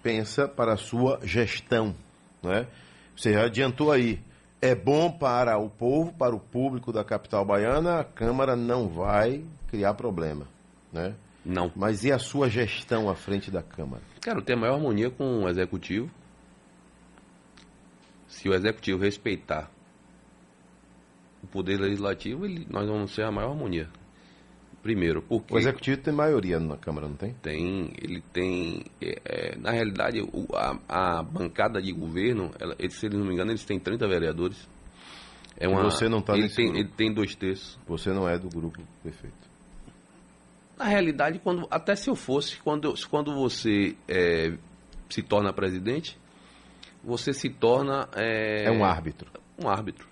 pensa 0.02 0.48
para 0.48 0.74
a 0.74 0.78
sua 0.78 1.20
gestão? 1.24 1.96
Né? 2.42 2.68
Você 3.16 3.34
já 3.34 3.46
adiantou 3.46 3.92
aí. 3.92 4.20
É 4.62 4.76
bom 4.76 5.10
para 5.10 5.58
o 5.58 5.70
povo, 5.70 6.14
para 6.14 6.36
o 6.36 6.40
público 6.40 6.92
da 6.92 7.04
capital 7.04 7.46
baiana, 7.46 8.02
a 8.02 8.04
Câmara 8.04 8.58
não 8.58 8.90
vai 8.90 9.46
criar 9.68 9.94
problema. 9.94 10.46
Né? 10.92 11.16
Não. 11.46 11.72
Mas 11.76 12.04
e 12.04 12.12
a 12.12 12.20
sua 12.20 12.50
gestão 12.50 13.10
à 13.10 13.16
frente 13.16 13.50
da 13.50 13.64
Câmara? 13.64 14.04
Quero 14.22 14.42
ter 14.42 14.56
maior 14.56 14.76
harmonia 14.76 15.10
com 15.10 15.44
o 15.44 15.50
Executivo. 15.50 16.10
Se 18.28 18.50
o 18.50 18.54
Executivo 18.54 19.02
respeitar 19.02 19.72
o 21.42 21.48
Poder 21.48 21.80
Legislativo, 21.80 22.46
ele, 22.46 22.68
nós 22.70 22.88
vamos 22.88 23.16
ter 23.16 23.24
a 23.24 23.32
maior 23.32 23.52
harmonia. 23.52 23.90
Primeiro, 24.82 25.22
porque... 25.22 25.54
O 25.54 25.58
executivo 25.58 25.98
tem 25.98 26.14
maioria 26.14 26.60
na 26.60 26.78
Câmara, 26.78 27.08
não 27.08 27.16
tem? 27.16 27.34
Tem, 27.42 27.92
ele 28.02 28.22
tem... 28.32 28.86
É, 29.02 29.20
é 29.26 29.56
na 29.58 29.72
realidade, 29.72 30.22
o, 30.22 30.48
a, 30.56 30.80
a, 30.88 31.24
bancada 31.24 31.82
de 31.82 31.92
governo, 31.92 32.52
ela, 32.60 32.76
eles, 32.80 32.96
se 32.96 33.10
não 33.10 33.26
me 33.26 33.34
engano, 33.34 33.52
eles 33.52 33.66
têm 33.66 33.78
30 33.78 34.08
vereadores. 34.08 34.68
É 35.58 35.68
uma, 35.68 35.84
você 35.84 36.08
não 36.08 36.20
está 36.20 36.34
nesse 36.34 36.56
tem, 36.56 36.66
grupo. 36.66 36.80
Ele 36.80 36.90
tem 36.96 37.14
dois 37.14 37.36
terços. 37.36 37.78
Você 37.86 38.12
não 38.12 38.28
é 38.28 38.40
do 38.40 38.48
grupo 38.48 38.82
perfeito. 39.04 39.36
Na 40.78 40.86
realidade, 40.86 41.40
quando, 41.40 41.68
até 41.70 41.94
se 41.94 42.10
eu 42.10 42.16
fosse, 42.16 42.58
quando, 42.60 42.94
quando 43.10 43.36
você 43.36 43.98
é, 44.08 44.54
se 45.10 45.22
torna 45.22 45.52
presidente, 45.52 46.18
você 47.04 47.34
se 47.34 47.50
torna. 47.50 48.08
É, 48.16 48.64
é, 48.68 48.72
um 48.72 48.86
árbitro. 48.86 49.30
Um 49.62 49.68
árbitro. 49.68 50.08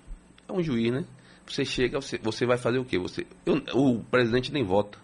É 0.45 0.51
um 0.51 0.61
juiz, 0.61 0.91
né? 0.91 1.05
Você 1.47 1.63
chega, 1.63 1.99
você, 1.99 2.17
você 2.17 2.45
vai 2.45 2.57
fazer 2.57 2.77
o 2.77 2.85
quê? 2.85 2.99
Você, 2.99 3.25
eu, 3.45 3.61
o 3.73 4.03
presidente 4.03 4.51
nem 4.51 4.63
vota. 4.63 4.97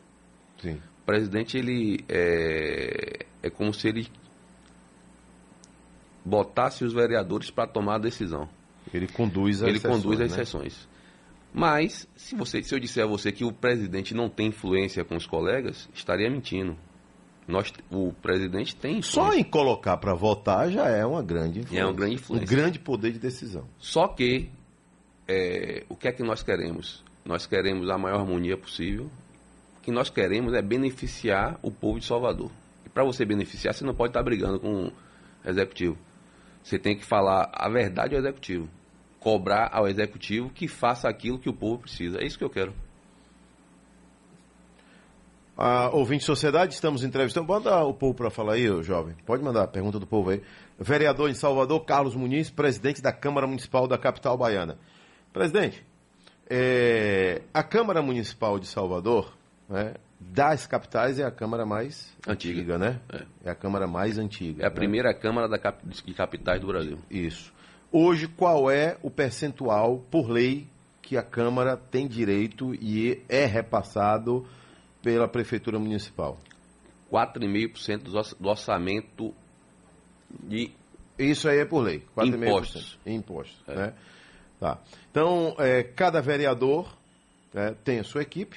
Sim. 0.61 0.73
O 1.01 1.05
presidente, 1.05 1.57
ele 1.57 2.03
é, 2.09 3.25
é 3.41 3.49
como 3.49 3.73
se 3.73 3.87
ele 3.87 4.07
botasse 6.23 6.83
os 6.83 6.93
vereadores 6.93 7.49
para 7.49 7.67
tomar 7.67 7.95
a 7.95 7.99
decisão. 7.99 8.47
Ele 8.93 9.07
conduz 9.07 9.61
as 9.61 9.69
Ele 9.69 9.79
sessões, 9.79 10.03
conduz 10.03 10.21
as 10.21 10.31
né? 10.31 10.37
sessões. 10.37 10.87
Mas, 11.53 12.07
se, 12.15 12.35
você, 12.35 12.63
se 12.63 12.73
eu 12.73 12.79
disser 12.79 13.03
a 13.03 13.07
você 13.07 13.31
que 13.31 13.45
o 13.45 13.51
presidente 13.51 14.13
não 14.13 14.27
tem 14.27 14.47
influência 14.47 15.05
com 15.05 15.15
os 15.15 15.27
colegas, 15.27 15.87
estaria 15.93 16.29
mentindo. 16.29 16.75
Nós, 17.47 17.71
o 17.91 18.13
presidente 18.13 18.75
tem 18.75 19.01
Só 19.01 19.25
influência. 19.25 19.41
em 19.41 19.43
colocar 19.43 19.97
para 19.97 20.13
votar 20.15 20.71
já 20.71 20.87
é 20.87 21.05
uma 21.05 21.21
grande 21.21 21.59
influência. 21.59 21.81
É 21.81 21.85
uma 21.85 21.93
grande 21.93 22.15
influência. 22.15 22.45
Um 22.45 22.49
grande 22.49 22.79
poder 22.79 23.11
de 23.11 23.19
decisão. 23.19 23.67
Só 23.77 24.07
que, 24.07 24.49
é, 25.27 25.83
o 25.89 25.95
que 25.95 26.07
é 26.07 26.11
que 26.11 26.23
nós 26.23 26.43
queremos? 26.43 27.03
Nós 27.25 27.45
queremos 27.45 27.89
a 27.89 27.97
maior 27.97 28.19
harmonia 28.19 28.57
possível. 28.57 29.09
O 29.77 29.81
que 29.81 29.91
nós 29.91 30.09
queremos 30.09 30.53
é 30.53 30.61
beneficiar 30.61 31.57
o 31.61 31.71
povo 31.71 31.99
de 31.99 32.05
Salvador. 32.05 32.51
E 32.85 32.89
para 32.89 33.03
você 33.03 33.25
beneficiar, 33.25 33.73
você 33.73 33.85
não 33.85 33.95
pode 33.95 34.09
estar 34.09 34.23
brigando 34.23 34.59
com 34.59 34.87
o 34.87 34.91
executivo. 35.45 35.97
Você 36.63 36.77
tem 36.77 36.97
que 36.97 37.05
falar 37.05 37.49
a 37.53 37.69
verdade 37.69 38.15
ao 38.15 38.21
executivo. 38.21 38.69
Cobrar 39.19 39.69
ao 39.71 39.87
executivo 39.87 40.49
que 40.49 40.67
faça 40.67 41.07
aquilo 41.07 41.39
que 41.39 41.49
o 41.49 41.53
povo 41.53 41.79
precisa. 41.79 42.19
É 42.19 42.25
isso 42.25 42.37
que 42.37 42.43
eu 42.43 42.49
quero. 42.49 42.73
A 45.55 45.89
ouvinte 45.89 46.23
sociedade, 46.23 46.73
estamos 46.73 47.03
entrevistando. 47.03 47.47
Manda 47.47 47.83
o 47.83 47.93
povo 47.93 48.13
para 48.15 48.29
falar 48.29 48.53
aí, 48.53 48.65
jovem. 48.83 49.15
Pode 49.25 49.43
mandar 49.43 49.63
a 49.63 49.67
pergunta 49.67 49.99
do 49.99 50.07
povo 50.07 50.31
aí. 50.31 50.41
Vereador 50.79 51.29
em 51.29 51.33
Salvador, 51.33 51.85
Carlos 51.85 52.15
Muniz, 52.15 52.49
presidente 52.49 53.01
da 53.01 53.13
Câmara 53.13 53.45
Municipal 53.45 53.87
da 53.87 53.97
capital 53.97 54.37
baiana. 54.37 54.77
Presidente, 55.33 55.83
é, 56.49 57.41
a 57.53 57.63
Câmara 57.63 58.01
Municipal 58.01 58.59
de 58.59 58.67
Salvador, 58.67 59.35
né, 59.67 59.95
das 60.19 60.65
capitais, 60.67 61.19
é 61.19 61.23
a 61.23 61.31
Câmara 61.31 61.65
mais 61.65 62.15
Antiga. 62.27 62.59
antiga, 62.59 62.77
né? 62.77 62.99
É. 63.11 63.25
É 63.45 63.49
a 63.51 63.55
Câmara 63.55 63.87
mais 63.87 64.17
antiga. 64.17 64.63
É 64.63 64.67
a 64.67 64.69
né? 64.69 64.75
primeira 64.75 65.13
Câmara 65.13 65.49
da 65.49 65.57
cap- 65.59 65.83
de 65.85 66.13
Capitais 66.13 66.61
do 66.61 66.67
Brasil. 66.67 66.97
Isso. 67.09 67.51
Hoje, 67.91 68.27
qual 68.27 68.71
é 68.71 68.97
o 69.01 69.09
percentual, 69.11 69.99
por 70.09 70.29
lei, 70.29 70.67
que 71.01 71.17
a 71.17 71.23
Câmara 71.23 71.75
tem 71.75 72.07
direito 72.07 72.73
e 72.75 73.21
é 73.27 73.45
repassado 73.45 74.45
pela 75.01 75.27
Prefeitura 75.27 75.77
Municipal? 75.77 76.39
4,5% 77.11 78.03
do 78.03 78.17
orça- 78.17 78.35
do 78.39 78.47
orçamento 78.49 79.33
de 80.29 80.71
Isso 81.19 81.47
aí 81.47 81.59
é 81.59 81.65
por 81.65 81.81
lei. 81.81 82.03
4,5%. 82.15 82.35
Impostos. 82.47 82.99
Impostos. 83.05 83.63
Né? 83.67 83.93
Tá. 84.63 84.77
Então, 85.11 85.53
é, 85.59 85.83
cada 85.83 86.21
vereador 86.21 86.87
né, 87.53 87.75
tem 87.83 87.99
a 87.99 88.03
sua 88.05 88.21
equipe. 88.21 88.55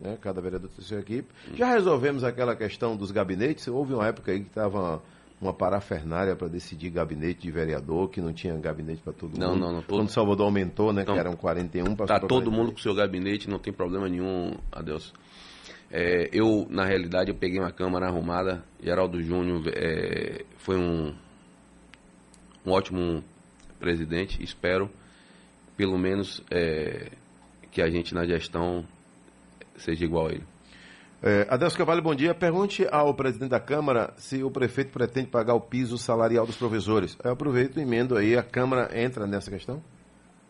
Né? 0.00 0.16
Cada 0.20 0.40
vereador 0.40 0.68
tem 0.70 0.84
a 0.84 0.86
sua 0.86 1.00
equipe. 1.00 1.28
Já 1.56 1.66
resolvemos 1.74 2.22
aquela 2.22 2.54
questão 2.54 2.96
dos 2.96 3.10
gabinetes. 3.10 3.66
Houve 3.66 3.92
uma 3.92 4.06
época 4.06 4.30
aí 4.30 4.38
que 4.38 4.46
estava 4.46 5.02
uma 5.40 5.52
parafernália 5.52 6.36
para 6.36 6.46
decidir 6.46 6.90
gabinete 6.90 7.40
de 7.42 7.50
vereador, 7.50 8.08
que 8.08 8.20
não 8.20 8.32
tinha 8.32 8.54
gabinete 8.56 9.02
para 9.02 9.12
todo 9.12 9.36
Não, 9.36 9.48
mundo. 9.54 9.60
não, 9.60 9.72
não, 9.72 9.82
todo- 9.82 9.98
Quando 9.98 10.10
Salvador 10.10 10.46
aumentou, 10.46 10.92
né? 10.92 11.02
Não. 11.04 11.14
Que 11.14 11.18
eram 11.18 11.34
41, 11.34 11.86
passou 11.96 12.06
Tá 12.06 12.20
pra 12.20 12.28
todo 12.28 12.44
41. 12.44 12.56
mundo 12.56 12.70
com 12.72 12.78
o 12.78 12.80
seu 12.80 12.94
gabinete, 12.94 13.50
não 13.50 13.58
tem 13.58 13.72
problema 13.72 14.08
nenhum, 14.08 14.52
adeus. 14.70 15.12
É, 15.90 16.28
eu, 16.32 16.68
na 16.70 16.84
realidade, 16.84 17.32
eu 17.32 17.34
peguei 17.34 17.58
uma 17.58 17.72
Câmara 17.72 18.06
arrumada. 18.06 18.62
Geraldo 18.80 19.20
Júnior 19.20 19.64
é, 19.74 20.44
foi 20.58 20.76
um, 20.78 21.12
um 22.64 22.70
ótimo 22.70 23.24
presidente. 23.80 24.40
Espero, 24.40 24.88
pelo 25.76 25.98
menos, 25.98 26.42
é, 26.50 27.10
que 27.70 27.80
a 27.82 27.88
gente 27.88 28.14
na 28.14 28.24
gestão 28.26 28.84
seja 29.76 30.04
igual 30.04 30.28
a 30.28 30.32
ele. 30.32 30.44
É, 31.22 31.46
Adelso 31.48 31.76
Cavalho, 31.76 32.02
bom 32.02 32.14
dia. 32.14 32.34
Pergunte 32.34 32.84
ao 32.90 33.14
presidente 33.14 33.50
da 33.50 33.60
Câmara 33.60 34.12
se 34.16 34.42
o 34.42 34.50
prefeito 34.50 34.90
pretende 34.90 35.28
pagar 35.28 35.54
o 35.54 35.60
piso 35.60 35.96
salarial 35.96 36.44
dos 36.44 36.56
professores. 36.56 37.16
Eu 37.22 37.32
aproveito 37.32 37.78
e 37.78 37.82
emendo 37.82 38.16
aí, 38.16 38.36
a 38.36 38.42
Câmara 38.42 38.90
entra 39.00 39.24
nessa 39.26 39.50
questão? 39.50 39.80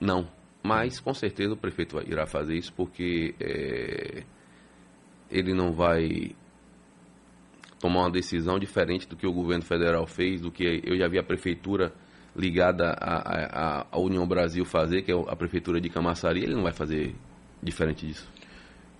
Não, 0.00 0.26
mas 0.62 0.98
com 0.98 1.12
certeza 1.12 1.52
o 1.52 1.56
prefeito 1.56 2.00
irá 2.08 2.26
fazer 2.26 2.56
isso 2.56 2.72
porque 2.72 3.34
é, 3.38 4.22
ele 5.30 5.52
não 5.52 5.72
vai 5.72 6.34
tomar 7.78 8.00
uma 8.00 8.10
decisão 8.10 8.58
diferente 8.58 9.06
do 9.06 9.16
que 9.16 9.26
o 9.26 9.32
governo 9.32 9.64
federal 9.64 10.06
fez, 10.06 10.40
do 10.40 10.50
que 10.50 10.80
eu 10.84 10.96
já 10.96 11.06
vi 11.06 11.18
a 11.18 11.22
prefeitura 11.22 11.92
ligada 12.36 12.90
à, 13.00 13.80
à- 13.80 13.86
à 13.92 13.98
União 13.98 14.26
Brasil 14.26 14.64
fazer, 14.64 15.02
que 15.02 15.12
é 15.12 15.14
a 15.28 15.36
prefeitura 15.36 15.80
de 15.80 15.88
Camaçari, 15.90 16.42
ele 16.42 16.54
não 16.54 16.62
vai 16.62 16.72
fazer 16.72 17.14
diferente 17.62 18.06
disso. 18.06 18.28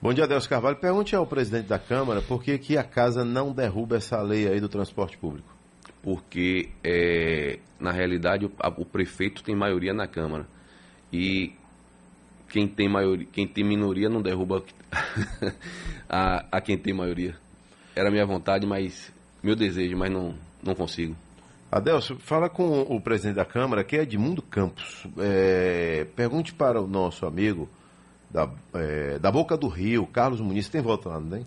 Bom 0.00 0.12
dia, 0.12 0.24
Adelso 0.24 0.48
Carvalho. 0.48 0.76
Pergunte 0.76 1.14
ao 1.14 1.26
presidente 1.26 1.68
da 1.68 1.78
Câmara 1.78 2.20
por 2.22 2.42
que, 2.42 2.58
que 2.58 2.76
a 2.76 2.82
casa 2.84 3.24
não 3.24 3.52
derruba 3.52 3.96
essa 3.96 4.20
lei 4.20 4.48
aí 4.48 4.60
do 4.60 4.68
transporte 4.68 5.16
público. 5.16 5.54
porque 6.02 6.68
é, 6.82 7.58
na 7.78 7.92
realidade 7.92 8.44
o, 8.46 8.52
a- 8.58 8.68
o 8.76 8.84
prefeito 8.84 9.42
tem 9.42 9.54
maioria 9.54 9.94
na 9.94 10.06
Câmara 10.08 10.46
e 11.12 11.52
quem 12.48 12.66
tem 12.68 12.88
maioria, 12.88 13.26
quem 13.32 13.46
tem 13.46 13.64
minoria 13.64 14.08
não 14.08 14.20
derruba 14.20 14.62
a, 16.08 16.44
a 16.50 16.60
quem 16.60 16.76
tem 16.76 16.92
maioria. 16.92 17.34
Era 17.94 18.10
minha 18.10 18.26
vontade, 18.26 18.66
mas 18.66 19.12
meu 19.42 19.54
desejo, 19.54 19.96
mas 19.96 20.10
não 20.10 20.34
não 20.62 20.74
consigo. 20.74 21.16
Adelso, 21.72 22.16
fala 22.18 22.50
com 22.50 22.82
o 22.82 23.00
presidente 23.00 23.36
da 23.36 23.46
Câmara, 23.46 23.82
que 23.82 23.96
é 23.96 24.02
Edmundo 24.02 24.42
Campos. 24.42 25.06
É, 25.16 26.06
pergunte 26.14 26.52
para 26.52 26.78
o 26.78 26.86
nosso 26.86 27.24
amigo 27.24 27.66
da, 28.30 28.46
é, 28.74 29.18
da 29.18 29.32
Boca 29.32 29.56
do 29.56 29.68
Rio, 29.68 30.06
Carlos 30.06 30.38
Muniz. 30.38 30.68
Tem 30.68 30.82
voto 30.82 31.08
lá, 31.08 31.18
não 31.18 31.30
tem? 31.30 31.46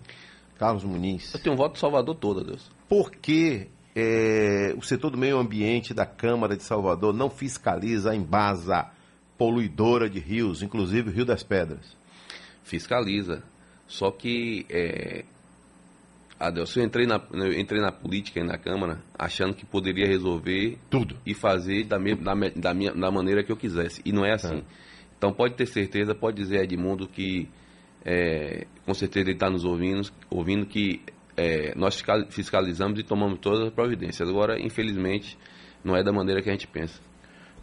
Carlos 0.58 0.82
Muniz. 0.82 1.32
Eu 1.32 1.40
tenho 1.40 1.54
um 1.54 1.56
voto 1.56 1.74
de 1.74 1.78
Salvador 1.78 2.16
toda, 2.16 2.42
Deus. 2.42 2.68
Por 2.88 3.12
que 3.12 3.68
é, 3.94 4.74
o 4.76 4.82
setor 4.82 5.10
do 5.10 5.16
meio 5.16 5.38
ambiente 5.38 5.94
da 5.94 6.04
Câmara 6.04 6.56
de 6.56 6.64
Salvador 6.64 7.14
não 7.14 7.30
fiscaliza 7.30 8.10
a 8.10 8.16
embasa 8.16 8.90
poluidora 9.38 10.10
de 10.10 10.18
rios, 10.18 10.60
inclusive 10.60 11.08
o 11.08 11.12
Rio 11.12 11.24
das 11.24 11.44
Pedras? 11.44 11.96
Fiscaliza. 12.64 13.44
Só 13.86 14.10
que 14.10 14.66
é, 14.68 15.24
Adelson, 16.38 16.80
eu 16.80 16.86
entrei 16.86 17.06
na 17.06 17.20
eu 17.32 17.58
entrei 17.58 17.80
na 17.80 17.90
política 17.90 18.40
e 18.40 18.44
na 18.44 18.58
Câmara 18.58 19.00
achando 19.18 19.54
que 19.54 19.64
poderia 19.64 20.06
resolver 20.06 20.78
Tudo. 20.90 21.16
e 21.24 21.32
fazer 21.32 21.84
da, 21.84 21.98
me, 21.98 22.14
da, 22.14 22.34
da 22.54 22.74
minha, 22.74 22.92
da 22.92 23.10
maneira 23.10 23.42
que 23.42 23.50
eu 23.50 23.56
quisesse. 23.56 24.02
E 24.04 24.12
não 24.12 24.24
é 24.24 24.34
assim. 24.34 24.62
Então 25.16 25.32
pode 25.32 25.54
ter 25.54 25.66
certeza, 25.66 26.14
pode 26.14 26.36
dizer 26.36 26.60
a 26.60 26.64
Edmundo 26.64 27.08
que 27.08 27.48
é, 28.04 28.66
com 28.84 28.92
certeza 28.92 29.24
ele 29.26 29.32
está 29.32 29.48
nos 29.48 29.64
ouvindo, 29.64 30.08
ouvindo 30.30 30.66
que 30.66 31.00
é, 31.36 31.74
nós 31.74 31.94
fiscal- 31.94 32.26
fiscalizamos 32.30 32.98
e 33.00 33.02
tomamos 33.02 33.38
todas 33.40 33.66
as 33.66 33.72
providências. 33.72 34.28
Agora, 34.28 34.60
infelizmente, 34.60 35.38
não 35.82 35.96
é 35.96 36.02
da 36.04 36.12
maneira 36.12 36.42
que 36.42 36.48
a 36.50 36.52
gente 36.52 36.66
pensa. 36.66 37.00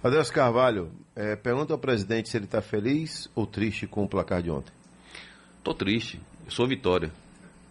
Adelso 0.03 0.34
Carvalho, 0.34 0.92
é, 1.15 1.36
pergunta 1.36 1.74
ao 1.74 1.80
presidente 1.80 2.27
se 2.27 2.36
ele 2.38 2.46
está 2.46 2.62
feliz 2.62 3.30
ou 3.36 3.46
triste 3.46 3.88
com 3.88 4.03
o 4.03 4.08
placar 4.10 4.42
de 4.42 4.51
ontem. 4.51 4.74
Tô 5.63 5.74
triste, 5.74 6.20
eu 6.46 6.51
sou 6.51 6.68
Vitória. 6.68 7.10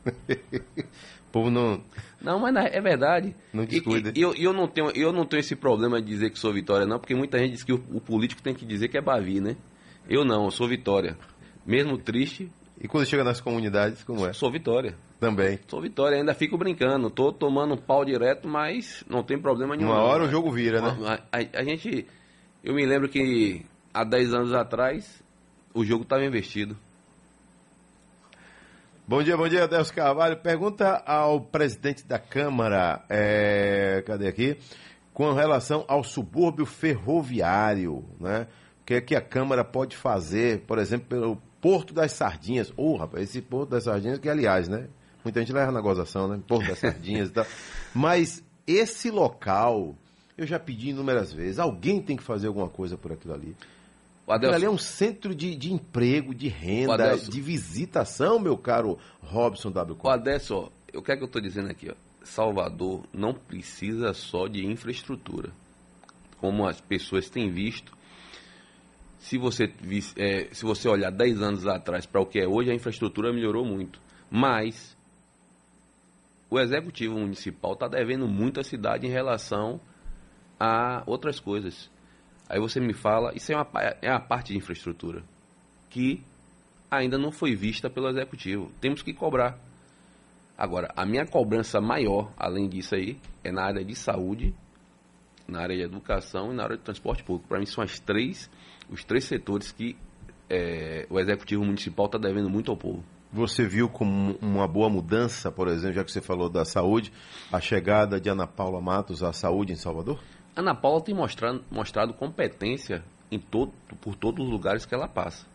O 1.29 1.33
povo 1.33 1.51
não. 1.51 1.81
Não, 2.21 2.39
mas 2.39 2.55
é 2.57 2.79
verdade. 2.79 3.35
Não 3.55 3.63
E- 3.63 3.67
descuida. 3.67 4.13
E, 4.15 4.21
eu, 4.21 4.35
eu, 4.35 4.53
não 4.53 4.69
tenho, 4.69 4.91
eu 4.91 5.11
não 5.15 5.25
tenho 5.25 5.41
esse 5.41 5.57
problema 5.57 5.99
de 6.01 6.07
dizer 6.07 6.29
que 6.31 6.39
sou 6.39 6.53
Vitória, 6.53 6.85
não, 6.87 6.99
porque 6.99 7.15
muita 7.15 7.39
gente 7.39 7.53
diz 7.53 7.65
que 7.65 7.73
o, 7.73 7.83
o 7.91 8.03
político 8.03 8.43
tem 8.43 8.53
que 8.55 8.67
dizer 8.67 8.89
que 8.89 8.99
é 8.99 9.01
Bavi, 9.01 9.41
né? 9.41 9.57
Eu 10.07 10.27
não, 10.27 10.45
eu 10.45 10.51
sou 10.51 10.69
Vitória. 10.69 11.17
Mesmo 11.65 11.97
triste, 11.97 12.51
E 12.79 12.87
quando 12.87 13.07
chega 13.07 13.25
nas 13.25 13.41
comunidades, 13.41 14.05
como 14.05 14.27
é? 14.27 14.35
sou 14.35 14.51
Vitória. 14.53 14.95
Também. 15.19 15.59
Sou 15.69 15.81
Vitória, 15.81 16.19
ainda 16.19 16.35
fico 16.35 16.59
brincando. 16.59 17.09
Tô 17.09 17.33
tomando 17.33 17.79
pau 17.79 18.05
direto, 18.05 18.47
mas 18.47 19.03
não 19.09 19.23
tem 19.23 19.41
problema 19.41 19.75
nenhum. 19.75 19.89
Uma 19.91 20.03
hora 20.03 20.25
o 20.25 20.29
jogo 20.31 20.51
vira, 20.53 20.83
né? 20.83 20.99
A, 21.33 21.39
a- 21.39 21.61
a 21.61 21.65
gente. 21.65 22.07
Eu 22.63 22.75
me 22.75 22.85
lembro 22.85 23.09
que 23.09 23.65
há 23.95 24.05
10 24.05 24.35
anos 24.35 24.53
atrás 24.53 25.23
o 25.73 25.83
jogo 25.83 26.03
estava 26.03 26.25
investido. 26.27 26.77
Bom 29.13 29.23
dia, 29.23 29.37
bom 29.37 29.47
dia, 29.47 29.65
Adelso 29.65 29.93
Carvalho. 29.93 30.39
Pergunta 30.39 31.03
ao 31.05 31.39
presidente 31.39 32.03
da 32.07 32.19
Câmara, 32.19 33.05
é, 33.11 34.03
cadê 34.07 34.27
aqui? 34.27 34.57
Com 35.13 35.35
relação 35.35 35.85
ao 35.87 36.03
subúrbio 36.03 36.65
ferroviário, 36.65 38.07
né? 38.19 38.47
O 38.81 38.85
que 38.87 38.95
é 38.95 39.01
que 39.03 39.15
a 39.15 39.21
Câmara 39.21 39.63
pode 39.63 39.99
fazer, 39.99 40.61
por 40.61 40.79
exemplo, 40.79 41.09
pelo 41.09 41.37
Porto 41.61 41.93
das 41.93 42.13
Sardinhas? 42.13 42.73
Ô, 42.75 42.97
rapaz, 42.97 43.25
esse 43.29 43.43
Porto 43.43 43.69
das 43.69 43.85
Sardinhas, 43.85 44.19
que 44.19 44.31
aliás, 44.31 44.67
né? 44.67 44.89
Muita 45.23 45.41
gente 45.41 45.53
leva 45.53 45.71
na 45.71 45.83
gozação, 45.83 46.27
né? 46.27 46.41
Porto 46.49 46.69
das 46.69 46.79
Sardinhas 46.79 47.29
e 47.29 47.33
tal. 47.33 47.47
Mas 47.95 48.43
esse 48.67 49.11
local, 49.11 49.95
eu 50.39 50.47
já 50.47 50.59
pedi 50.59 50.89
inúmeras 50.89 51.35
vezes, 51.35 51.59
alguém 51.59 52.01
tem 52.01 52.17
que 52.17 52.23
fazer 52.23 52.47
alguma 52.47 52.71
coisa 52.71 52.97
por 52.97 53.13
aquilo 53.13 53.35
ali. 53.35 53.55
O 54.27 54.33
Adelson... 54.33 54.55
ali 54.55 54.65
é 54.65 54.71
um 54.71 54.79
centro 54.79 55.35
de, 55.35 55.55
de 55.55 55.73
emprego, 55.73 56.35
de 56.35 56.49
renda, 56.49 56.95
Adelson... 56.95 57.31
de 57.31 57.41
visitação, 57.41 58.39
meu 58.39 58.57
caro 58.57 58.99
Robson 59.21 59.71
W. 59.71 59.99
O 60.01 60.09
Adelson, 60.09 60.71
o 60.95 61.03
que 61.03 61.13
é 61.13 61.17
que 61.17 61.23
eu 61.23 61.27
estou 61.27 61.43
dizendo 61.43 61.71
aqui? 61.71 61.91
Ó? 61.91 61.95
Salvador 62.25 63.05
não 63.13 63.35
precisa 63.35 64.13
só 64.15 64.47
de 64.47 64.65
infraestrutura. 64.65 65.51
Como 66.39 66.67
as 66.67 66.81
pessoas 66.81 67.29
têm 67.29 67.51
visto, 67.51 67.93
se 69.19 69.39
você, 69.39 69.73
é, 70.17 70.49
se 70.53 70.65
você 70.65 70.89
olhar 70.89 71.11
10 71.11 71.43
anos 71.43 71.67
atrás 71.67 72.07
para 72.07 72.21
o 72.21 72.27
que 72.27 72.41
é 72.41 72.47
hoje, 72.47 72.71
a 72.71 72.75
infraestrutura 72.75 73.33
melhorou 73.33 73.65
muito. 73.65 74.01
Mas 74.31 74.97
o 76.51 76.59
executivo 76.59 77.19
municipal 77.19 77.75
está 77.75 77.87
devendo 77.87 78.27
muito 78.27 78.61
à 78.61 78.65
cidade 78.65 79.07
em 79.07 79.11
relação 79.11 79.81
a 80.59 81.03
outras 81.07 81.39
coisas. 81.39 81.89
Aí 82.53 82.61
você 82.61 82.79
me 82.79 82.93
fala, 82.93 83.33
isso 83.35 83.51
é, 83.51 83.57
uma, 83.57 83.67
é 84.03 84.19
parte 84.19 84.53
de 84.53 84.59
infraestrutura 84.59 85.23
que 85.89 86.23
ainda 86.91 87.17
não 87.17 87.33
foi 87.33 87.55
vista 87.55 87.89
pelo 87.89 88.11
executivo. 88.11 88.71
Temos 88.79 89.01
que 89.01 89.15
cobrar. 89.15 89.59
Agora, 90.57 90.93
a 90.95 91.07
minha 91.07 91.25
cobrança 91.25 91.81
maior, 91.81 92.31
além 92.37 92.69
disso 92.69 92.95
aí, 92.95 93.19
é 93.43 93.51
na 93.51 93.65
área 93.65 93.83
de 93.83 93.95
saúde, 93.95 94.55
na 95.49 95.63
área 95.63 95.75
de 95.75 95.83
educação 95.83 96.53
e 96.53 96.55
na 96.55 96.65
área 96.65 96.77
de 96.77 96.83
transporte 96.83 97.25
público. 97.25 97.49
Para 97.49 97.59
mim 97.59 97.65
são 97.65 97.83
as 97.83 97.99
três, 97.99 98.51
os 98.91 99.03
três 99.03 99.25
setores 99.25 99.73
que 99.73 99.97
é, 100.51 101.07
o 101.09 101.19
executivo 101.19 101.65
municipal 101.65 102.05
está 102.05 102.19
devendo 102.19 102.51
muito 102.51 102.71
ao 102.71 102.77
povo. 102.77 103.03
Você 103.33 103.67
viu 103.67 103.89
como 103.89 104.37
uma 104.43 104.69
boa 104.69 104.91
mudança, 104.91 105.51
por 105.51 105.69
exemplo, 105.69 105.95
já 105.95 106.05
que 106.05 106.13
você 106.13 106.21
falou 106.21 106.51
da 106.51 106.67
saúde, 106.67 107.11
a 107.51 107.63
chegada 107.63 108.21
de 108.21 108.29
Ana 108.29 108.47
Paula 108.47 108.79
Matos 108.79 109.23
à 109.23 109.33
saúde 109.33 109.73
em 109.73 109.77
Salvador? 109.77 110.21
Ana 110.55 110.75
Paula 110.75 111.01
tem 111.01 111.15
mostrado, 111.15 111.65
mostrado 111.71 112.13
competência 112.13 113.03
em 113.31 113.39
todo, 113.39 113.73
por 114.01 114.15
todos 114.15 114.45
os 114.45 114.51
lugares 114.51 114.85
que 114.85 114.95
ela 114.95 115.09
passa. 115.09 115.47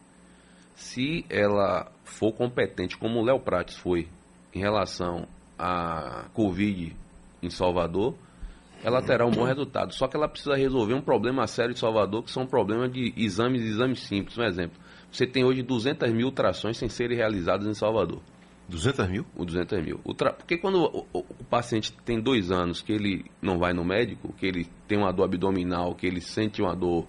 Se 0.76 1.26
ela 1.30 1.92
for 2.04 2.32
competente, 2.34 2.98
como 2.98 3.20
o 3.20 3.24
Léo 3.24 3.40
Prates 3.40 3.78
foi, 3.78 4.08
em 4.54 4.60
relação 4.60 5.28
à 5.58 6.26
Covid 6.34 6.96
em 7.42 7.50
Salvador, 7.50 8.16
ela 8.84 9.02
terá 9.02 9.26
um 9.26 9.32
bom 9.32 9.44
resultado. 9.44 9.94
Só 9.94 10.08
que 10.08 10.16
ela 10.16 10.28
precisa 10.28 10.56
resolver 10.56 10.94
um 10.94 11.02
problema 11.02 11.46
sério 11.48 11.74
de 11.74 11.80
Salvador, 11.80 12.24
que 12.24 12.32
são 12.32 12.44
um 12.44 12.48
problema 12.48 12.88
de 12.88 13.14
exames 13.16 13.62
exames 13.62 14.02
simples. 14.02 14.38
Um 14.38 14.44
exemplo. 14.44 14.78
Você 15.12 15.26
tem 15.26 15.44
hoje 15.44 15.62
200 15.64 16.12
mil 16.12 16.28
ultrações 16.28 16.78
sem 16.78 16.90
serem 16.90 17.18
realizadas 17.18 17.68
em 17.68 17.74
Salvador. 17.74 18.22
200 18.70 19.08
mil? 19.10 19.26
O 19.36 19.46
200 19.46 19.84
mil. 19.84 20.00
Ultra... 20.04 20.34
Porque 20.34 20.58
quando 20.58 20.80
o, 20.80 21.06
o, 21.14 21.20
o, 21.20 21.44
paciente 21.46 21.94
tem 22.06 22.20
dois 22.20 22.52
anos 22.52 22.82
que 22.82 22.92
ele 22.92 23.26
não 23.42 23.58
vai 23.58 23.74
no 23.74 23.86
médico, 23.86 24.34
que 24.34 24.46
ele 24.46 24.68
tem 24.88 24.98
uma 24.98 25.12
dor 25.14 25.24
abdominal, 25.24 25.96
que 25.96 26.06
ele 26.06 26.20
sente 26.20 26.62
uma 26.62 26.76
dor 26.76 27.08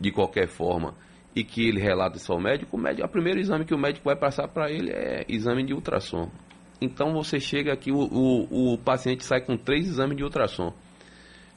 de 0.00 0.10
qualquer 0.10 0.48
forma 0.48 0.94
e 1.34 1.44
que 1.44 1.68
ele 1.68 1.80
relata 1.80 2.16
isso 2.16 2.32
ao 2.32 2.40
médico, 2.40 2.76
o 2.76 2.80
médico, 2.80 3.06
o 3.06 3.10
primeiro 3.10 3.38
exame 3.38 3.64
que 3.64 3.74
o 3.74 3.78
médico 3.78 4.06
vai 4.06 4.16
passar 4.16 4.48
para 4.48 4.70
ele 4.70 4.90
é 4.90 5.24
exame 5.28 5.64
de 5.64 5.74
ultrassom. 5.74 6.30
Então 6.80 7.12
você 7.12 7.38
chega 7.38 7.72
aqui, 7.72 7.92
o, 7.92 7.98
o, 7.98 8.72
o, 8.74 8.78
paciente 8.78 9.24
sai 9.24 9.40
com 9.40 9.56
três 9.56 9.86
exames 9.86 10.16
de 10.16 10.24
ultrassom. 10.24 10.72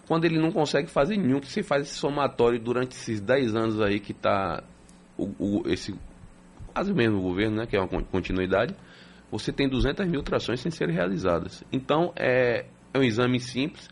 Quando 0.07 0.25
ele 0.25 0.37
não 0.39 0.51
consegue 0.51 0.89
fazer 0.89 1.17
nenhum, 1.17 1.39
que 1.39 1.47
se 1.47 1.63
faz 1.63 1.83
esse 1.83 1.95
somatório 1.95 2.59
durante 2.59 2.91
esses 2.91 3.21
10 3.21 3.55
anos 3.55 3.81
aí 3.81 3.99
que 3.99 4.11
está 4.11 4.63
o, 5.17 5.63
esse 5.67 5.93
quase 6.73 6.91
o 6.91 6.95
mesmo 6.95 7.21
governo, 7.21 7.57
né, 7.57 7.65
que 7.65 7.75
é 7.75 7.79
uma 7.79 7.87
continuidade, 8.03 8.73
você 9.31 9.51
tem 9.51 9.67
200 9.69 10.07
mil 10.07 10.19
ultrações 10.19 10.59
sem 10.59 10.71
serem 10.71 10.95
realizadas. 10.95 11.63
Então, 11.71 12.11
é, 12.15 12.65
é 12.93 12.97
um 12.99 13.03
exame 13.03 13.39
simples 13.39 13.87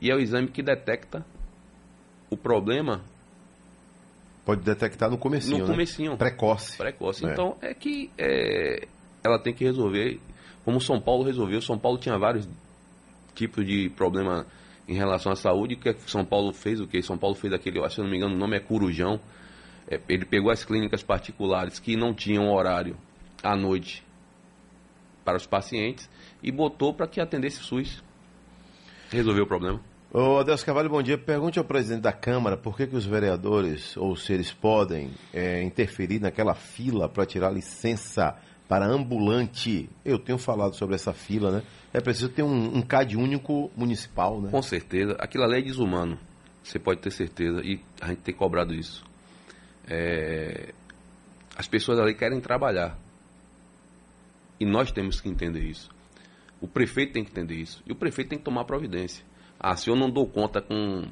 e 0.00 0.10
é 0.10 0.14
o 0.14 0.18
exame 0.18 0.48
que 0.48 0.62
detecta 0.62 1.24
o 2.30 2.36
problema. 2.36 3.02
Pode 4.44 4.62
detectar 4.62 5.10
no 5.10 5.16
comecinho, 5.16 5.58
No 5.58 5.64
né? 5.66 5.70
comecinho. 5.70 6.16
Precoce. 6.16 6.76
Precoce. 6.76 7.24
É. 7.24 7.32
Então, 7.32 7.56
é 7.62 7.72
que 7.72 8.10
é, 8.18 8.86
ela 9.22 9.38
tem 9.38 9.54
que 9.54 9.64
resolver, 9.64 10.20
como 10.64 10.80
São 10.80 11.00
Paulo 11.00 11.24
resolveu. 11.24 11.60
São 11.62 11.78
Paulo 11.78 11.98
tinha 11.98 12.18
vários 12.18 12.46
tipos 13.34 13.64
de 13.64 13.88
problema 13.90 14.44
em 14.86 14.94
relação 14.94 15.32
à 15.32 15.36
saúde. 15.36 15.74
O 15.74 15.78
que, 15.78 15.88
é 15.88 15.94
que 15.94 16.10
São 16.10 16.24
Paulo 16.24 16.52
fez? 16.52 16.80
O 16.80 16.86
que 16.86 17.00
São 17.02 17.16
Paulo 17.16 17.36
fez 17.36 17.52
aquele, 17.52 17.78
se 17.88 17.98
eu 17.98 18.04
não 18.04 18.10
me 18.10 18.16
engano, 18.18 18.34
o 18.34 18.38
nome 18.38 18.56
é 18.56 18.60
Curujão. 18.60 19.20
É, 19.88 20.00
ele 20.08 20.24
pegou 20.24 20.50
as 20.50 20.64
clínicas 20.64 21.02
particulares 21.02 21.78
que 21.78 21.96
não 21.96 22.12
tinham 22.12 22.52
horário 22.52 22.96
à 23.42 23.56
noite 23.56 24.04
para 25.24 25.36
os 25.36 25.46
pacientes 25.46 26.08
e 26.42 26.50
botou 26.50 26.92
para 26.92 27.06
que 27.06 27.20
atendesse 27.20 27.60
o 27.60 27.64
SUS. 27.64 28.02
Resolveu 29.10 29.44
o 29.44 29.46
problema. 29.46 29.80
Ô 30.14 30.38
Adelso 30.38 30.66
Carvalho, 30.66 30.90
bom 30.90 31.02
dia. 31.02 31.16
Pergunte 31.16 31.58
ao 31.58 31.64
presidente 31.64 32.02
da 32.02 32.12
Câmara 32.12 32.56
por 32.56 32.76
que, 32.76 32.86
que 32.86 32.94
os 32.94 33.06
vereadores 33.06 33.96
ou 33.96 34.14
se 34.14 34.32
eles 34.32 34.52
podem 34.52 35.10
é, 35.32 35.62
interferir 35.62 36.20
naquela 36.20 36.54
fila 36.54 37.08
para 37.08 37.24
tirar 37.24 37.50
licença 37.50 38.36
para 38.68 38.86
ambulante. 38.86 39.88
Eu 40.04 40.18
tenho 40.18 40.38
falado 40.38 40.74
sobre 40.74 40.94
essa 40.94 41.12
fila, 41.12 41.50
né? 41.50 41.62
É 41.92 42.00
preciso 42.00 42.28
ter 42.28 42.42
um, 42.42 42.76
um 42.76 42.82
CAD 42.82 43.16
único 43.16 43.70
municipal, 43.76 44.40
né? 44.40 44.50
Com 44.50 44.62
certeza. 44.62 45.16
Aquilo 45.18 45.44
ali 45.44 45.58
é 45.58 45.62
desumano. 45.62 46.18
Você 46.62 46.78
pode 46.78 47.00
ter 47.00 47.10
certeza. 47.10 47.60
E 47.62 47.80
a 48.00 48.08
gente 48.08 48.20
tem 48.20 48.34
cobrado 48.34 48.74
isso. 48.74 49.04
É... 49.88 50.72
As 51.56 51.68
pessoas 51.68 51.98
ali 51.98 52.14
querem 52.14 52.40
trabalhar. 52.40 52.98
E 54.62 54.64
nós 54.64 54.92
temos 54.92 55.20
que 55.20 55.28
entender 55.28 55.64
isso. 55.64 55.90
O 56.60 56.68
prefeito 56.68 57.14
tem 57.14 57.24
que 57.24 57.32
entender 57.32 57.56
isso. 57.56 57.82
E 57.84 57.90
o 57.90 57.96
prefeito 57.96 58.28
tem 58.28 58.38
que 58.38 58.44
tomar 58.44 58.64
providência. 58.64 59.24
Ah, 59.58 59.74
se 59.74 59.90
eu 59.90 59.96
não 59.96 60.08
dou 60.08 60.24
conta 60.24 60.62
com 60.62 61.02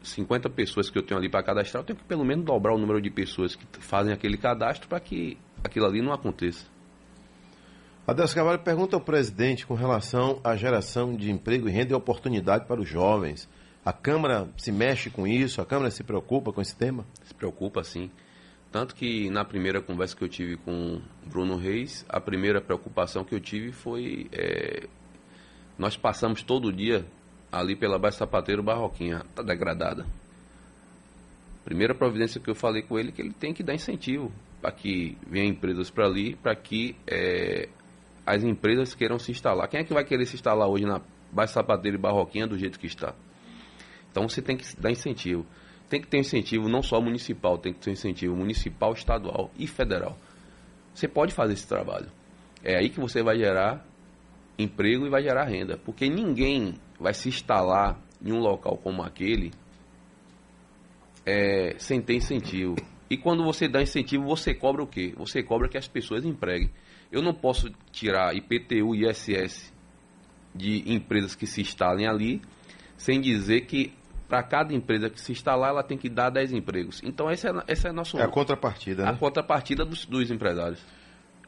50 0.00 0.48
pessoas 0.50 0.88
que 0.88 0.96
eu 0.96 1.02
tenho 1.02 1.18
ali 1.18 1.28
para 1.28 1.42
cadastrar, 1.42 1.82
eu 1.82 1.86
tenho 1.86 1.98
que 1.98 2.04
pelo 2.04 2.24
menos 2.24 2.44
dobrar 2.44 2.72
o 2.72 2.78
número 2.78 3.02
de 3.02 3.10
pessoas 3.10 3.56
que 3.56 3.66
fazem 3.80 4.12
aquele 4.12 4.36
cadastro 4.36 4.88
para 4.88 5.00
que 5.00 5.36
aquilo 5.64 5.86
ali 5.86 6.00
não 6.00 6.12
aconteça. 6.12 6.66
Adelso 8.06 8.32
Carvalho 8.32 8.60
pergunta 8.60 8.94
ao 8.94 9.02
presidente 9.02 9.66
com 9.66 9.74
relação 9.74 10.38
à 10.44 10.54
geração 10.54 11.16
de 11.16 11.32
emprego 11.32 11.68
e 11.68 11.72
renda 11.72 11.94
e 11.94 11.96
oportunidade 11.96 12.64
para 12.68 12.80
os 12.80 12.88
jovens. 12.88 13.48
A 13.84 13.92
Câmara 13.92 14.48
se 14.56 14.70
mexe 14.70 15.10
com 15.10 15.26
isso? 15.26 15.60
A 15.60 15.66
Câmara 15.66 15.90
se 15.90 16.04
preocupa 16.04 16.52
com 16.52 16.62
esse 16.62 16.76
tema? 16.76 17.04
Se 17.24 17.34
preocupa, 17.34 17.82
sim. 17.82 18.08
Tanto 18.74 18.96
que 18.96 19.30
na 19.30 19.44
primeira 19.44 19.80
conversa 19.80 20.16
que 20.16 20.24
eu 20.24 20.28
tive 20.28 20.56
com 20.56 21.00
Bruno 21.24 21.54
Reis, 21.54 22.04
a 22.08 22.20
primeira 22.20 22.60
preocupação 22.60 23.22
que 23.22 23.32
eu 23.32 23.38
tive 23.38 23.70
foi. 23.70 24.26
É, 24.32 24.88
nós 25.78 25.96
passamos 25.96 26.42
todo 26.42 26.72
dia 26.72 27.06
ali 27.52 27.76
pela 27.76 28.00
Baixo 28.00 28.18
Sapateiro 28.18 28.64
Barroquinha, 28.64 29.22
está 29.30 29.44
degradada. 29.44 30.04
Primeira 31.64 31.94
providência 31.94 32.40
que 32.40 32.50
eu 32.50 32.54
falei 32.56 32.82
com 32.82 32.98
ele 32.98 33.10
é 33.10 33.12
que 33.12 33.22
ele 33.22 33.32
tem 33.32 33.54
que 33.54 33.62
dar 33.62 33.74
incentivo 33.74 34.32
para 34.60 34.72
que 34.72 35.16
venham 35.24 35.50
empresas 35.50 35.88
para 35.88 36.06
ali, 36.06 36.34
para 36.34 36.56
que 36.56 36.96
é, 37.06 37.68
as 38.26 38.42
empresas 38.42 38.92
queiram 38.92 39.20
se 39.20 39.30
instalar. 39.30 39.68
Quem 39.68 39.78
é 39.78 39.84
que 39.84 39.94
vai 39.94 40.04
querer 40.04 40.26
se 40.26 40.34
instalar 40.34 40.66
hoje 40.68 40.84
na 40.84 41.00
Baixo 41.30 41.54
Sapateiro 41.54 41.96
e 41.96 42.00
Barroquinha 42.00 42.48
do 42.48 42.58
jeito 42.58 42.80
que 42.80 42.88
está? 42.88 43.14
Então 44.10 44.28
você 44.28 44.42
tem 44.42 44.56
que 44.56 44.64
dar 44.80 44.90
incentivo 44.90 45.46
tem 45.88 46.00
que 46.00 46.08
ter 46.08 46.18
incentivo 46.18 46.68
não 46.68 46.82
só 46.82 47.00
municipal, 47.00 47.58
tem 47.58 47.72
que 47.72 47.80
ter 47.80 47.90
incentivo 47.92 48.34
municipal, 48.34 48.92
estadual 48.92 49.50
e 49.58 49.66
federal. 49.66 50.16
Você 50.94 51.08
pode 51.08 51.34
fazer 51.34 51.54
esse 51.54 51.66
trabalho. 51.66 52.10
É 52.62 52.78
aí 52.78 52.88
que 52.88 53.00
você 53.00 53.22
vai 53.22 53.36
gerar 53.36 53.86
emprego 54.58 55.06
e 55.06 55.10
vai 55.10 55.22
gerar 55.22 55.44
renda, 55.44 55.76
porque 55.76 56.08
ninguém 56.08 56.74
vai 56.98 57.12
se 57.12 57.28
instalar 57.28 58.00
em 58.24 58.32
um 58.32 58.38
local 58.38 58.78
como 58.78 59.02
aquele 59.02 59.52
é, 61.26 61.74
sem 61.78 62.00
ter 62.00 62.14
incentivo. 62.14 62.76
E 63.10 63.16
quando 63.16 63.44
você 63.44 63.68
dá 63.68 63.82
incentivo, 63.82 64.24
você 64.24 64.54
cobra 64.54 64.82
o 64.82 64.86
quê? 64.86 65.12
Você 65.16 65.42
cobra 65.42 65.68
que 65.68 65.76
as 65.76 65.88
pessoas 65.88 66.24
empreguem. 66.24 66.70
Eu 67.12 67.22
não 67.22 67.34
posso 67.34 67.70
tirar 67.92 68.34
IPTU 68.34 68.94
e 68.94 69.06
ISS 69.06 69.72
de 70.54 70.92
empresas 70.92 71.34
que 71.34 71.46
se 71.46 71.60
instalem 71.60 72.06
ali 72.06 72.40
sem 72.96 73.20
dizer 73.20 73.62
que 73.62 73.92
para 74.34 74.42
cada 74.42 74.74
empresa 74.74 75.08
que 75.08 75.20
se 75.20 75.30
instalar, 75.30 75.70
ela 75.70 75.84
tem 75.84 75.96
que 75.96 76.08
dar 76.08 76.28
10 76.28 76.54
empregos. 76.54 77.00
Então, 77.04 77.30
esse 77.30 77.46
é, 77.46 77.52
esse 77.68 77.86
é 77.86 77.92
nosso... 77.92 78.18
É 78.18 78.24
a 78.24 78.28
contrapartida, 78.28 79.04
né? 79.04 79.10
A 79.10 79.12
contrapartida 79.16 79.84
dos, 79.84 80.04
dos 80.06 80.28
empresários. 80.28 80.80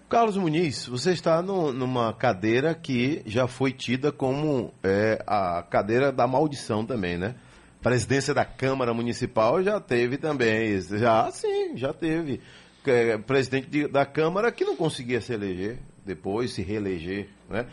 Carlos 0.08 0.36
Muniz, 0.36 0.86
você 0.86 1.10
está 1.10 1.42
no, 1.42 1.72
numa 1.72 2.12
cadeira 2.12 2.76
que 2.76 3.22
já 3.26 3.48
foi 3.48 3.72
tida 3.72 4.12
como 4.12 4.72
é, 4.84 5.20
a 5.26 5.64
cadeira 5.64 6.12
da 6.12 6.28
maldição 6.28 6.86
também, 6.86 7.18
né? 7.18 7.34
Presidência 7.82 8.32
da 8.32 8.44
Câmara 8.44 8.94
Municipal 8.94 9.60
já 9.64 9.80
teve 9.80 10.16
também, 10.16 10.80
já 10.80 11.28
sim, 11.32 11.76
já 11.76 11.92
teve. 11.92 12.40
É, 12.86 13.18
presidente 13.18 13.68
de, 13.68 13.88
da 13.88 14.06
Câmara 14.06 14.52
que 14.52 14.64
não 14.64 14.76
conseguia 14.76 15.20
se 15.20 15.32
eleger, 15.32 15.80
depois 16.04 16.52
se 16.52 16.62
reeleger, 16.62 17.26
né? 17.50 17.66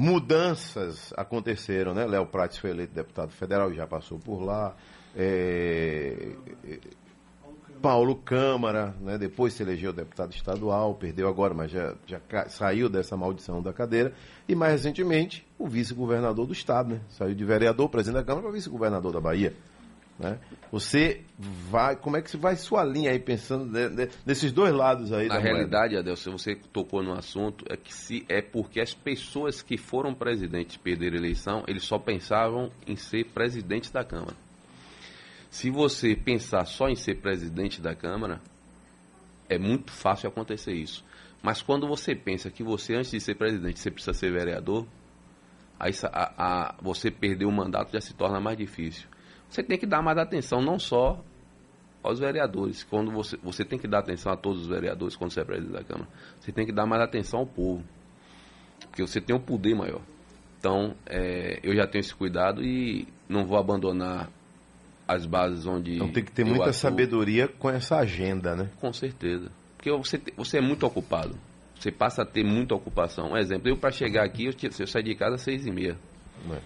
Mudanças 0.00 1.12
aconteceram, 1.14 1.92
né? 1.92 2.06
Léo 2.06 2.24
Prates 2.24 2.56
foi 2.56 2.70
eleito 2.70 2.94
deputado 2.94 3.32
federal 3.32 3.70
já 3.70 3.86
passou 3.86 4.18
por 4.18 4.40
lá. 4.42 4.74
É... 5.14 6.30
Paulo 7.82 8.16
Câmara, 8.16 8.94
né? 8.98 9.18
depois 9.18 9.52
se 9.52 9.62
elegeu 9.62 9.92
deputado 9.92 10.32
estadual, 10.32 10.94
perdeu 10.94 11.28
agora, 11.28 11.52
mas 11.52 11.70
já, 11.70 11.94
já 12.06 12.18
saiu 12.48 12.88
dessa 12.88 13.14
maldição 13.14 13.60
da 13.60 13.74
cadeira. 13.74 14.14
E 14.48 14.54
mais 14.54 14.72
recentemente, 14.72 15.46
o 15.58 15.66
vice-governador 15.66 16.46
do 16.46 16.54
estado, 16.54 16.94
né? 16.94 17.00
Saiu 17.10 17.34
de 17.34 17.44
vereador, 17.44 17.90
presidente 17.90 18.20
da 18.20 18.24
Câmara, 18.24 18.44
para 18.44 18.52
vice-governador 18.52 19.12
da 19.12 19.20
Bahia. 19.20 19.54
Né? 20.20 20.38
Você 20.70 21.22
vai, 21.38 21.96
como 21.96 22.14
é 22.14 22.20
que 22.20 22.36
vai 22.36 22.54
sua 22.54 22.84
linha 22.84 23.10
aí 23.10 23.18
pensando 23.18 23.72
nesses 24.26 24.52
dois 24.52 24.70
lados 24.70 25.14
aí? 25.14 25.28
Na 25.28 25.38
realidade, 25.38 25.96
Adelson, 25.96 26.32
você 26.32 26.54
tocou 26.54 27.02
no 27.02 27.14
assunto 27.14 27.64
é 27.70 27.76
que 27.76 27.92
se 27.92 28.26
é 28.28 28.42
porque 28.42 28.82
as 28.82 28.92
pessoas 28.92 29.62
que 29.62 29.78
foram 29.78 30.12
presidentes 30.12 30.76
perderam 30.76 31.16
a 31.16 31.20
eleição, 31.20 31.64
eles 31.66 31.84
só 31.84 31.98
pensavam 31.98 32.70
em 32.86 32.96
ser 32.96 33.24
presidente 33.32 33.90
da 33.90 34.04
Câmara. 34.04 34.36
Se 35.48 35.70
você 35.70 36.14
pensar 36.14 36.66
só 36.66 36.88
em 36.88 36.94
ser 36.94 37.16
presidente 37.22 37.80
da 37.80 37.94
Câmara, 37.94 38.42
é 39.48 39.58
muito 39.58 39.90
fácil 39.90 40.28
acontecer 40.28 40.74
isso. 40.74 41.02
Mas 41.42 41.62
quando 41.62 41.88
você 41.88 42.14
pensa 42.14 42.50
que 42.50 42.62
você, 42.62 42.94
antes 42.94 43.10
de 43.10 43.20
ser 43.20 43.36
presidente, 43.36 43.80
você 43.80 43.90
precisa 43.90 44.12
ser 44.12 44.30
vereador, 44.30 44.86
aí 45.78 45.92
a, 46.04 46.34
a, 46.36 46.74
você 46.82 47.10
perder 47.10 47.46
o 47.46 47.50
mandato 47.50 47.90
já 47.90 48.02
se 48.02 48.12
torna 48.12 48.38
mais 48.38 48.58
difícil. 48.58 49.08
Você 49.50 49.62
tem 49.62 49.76
que 49.76 49.86
dar 49.86 50.00
mais 50.00 50.16
atenção, 50.16 50.62
não 50.62 50.78
só 50.78 51.22
aos 52.02 52.18
vereadores. 52.18 52.84
Quando 52.84 53.10
você, 53.10 53.36
você 53.42 53.64
tem 53.64 53.78
que 53.78 53.88
dar 53.88 53.98
atenção 53.98 54.32
a 54.32 54.36
todos 54.36 54.62
os 54.62 54.68
vereadores 54.68 55.16
quando 55.16 55.32
você 55.32 55.40
é 55.40 55.44
presidente 55.44 55.72
da 55.72 55.84
Câmara. 55.84 56.08
Você 56.38 56.52
tem 56.52 56.64
que 56.64 56.72
dar 56.72 56.86
mais 56.86 57.02
atenção 57.02 57.40
ao 57.40 57.46
povo. 57.46 57.82
Porque 58.86 59.02
você 59.02 59.20
tem 59.20 59.34
um 59.34 59.40
poder 59.40 59.74
maior. 59.74 60.00
Então, 60.58 60.94
é, 61.06 61.58
eu 61.62 61.74
já 61.74 61.86
tenho 61.86 62.00
esse 62.00 62.14
cuidado 62.14 62.62
e 62.62 63.08
não 63.28 63.44
vou 63.44 63.58
abandonar 63.58 64.30
as 65.08 65.26
bases 65.26 65.66
onde. 65.66 65.96
Então 65.96 66.12
tem 66.12 66.24
que 66.24 66.32
ter 66.32 66.44
muita 66.44 66.64
atuo. 66.64 66.74
sabedoria 66.74 67.48
com 67.48 67.68
essa 67.68 67.96
agenda, 67.96 68.54
né? 68.54 68.70
Com 68.80 68.92
certeza. 68.92 69.50
Porque 69.76 69.90
você, 69.90 70.20
você 70.36 70.58
é 70.58 70.60
muito 70.60 70.86
ocupado. 70.86 71.34
Você 71.74 71.90
passa 71.90 72.22
a 72.22 72.26
ter 72.26 72.44
muita 72.44 72.74
ocupação. 72.74 73.32
Um 73.32 73.36
exemplo, 73.36 73.68
eu 73.68 73.76
para 73.76 73.90
chegar 73.90 74.24
aqui, 74.24 74.44
eu, 74.44 74.52
eu 74.62 74.86
saio 74.86 75.04
de 75.04 75.14
casa 75.14 75.36
às 75.36 75.42
seis 75.42 75.66
e 75.66 75.70
meia. 75.70 75.96
É. 76.50 76.60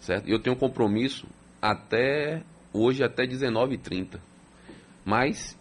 Certo? 0.00 0.28
Eu 0.28 0.40
tenho 0.40 0.56
um 0.56 0.58
compromisso 0.58 1.26
até 1.60 2.42
hoje, 2.72 3.02
até 3.02 3.26
19h30. 3.26 4.18
Mas 5.04 5.58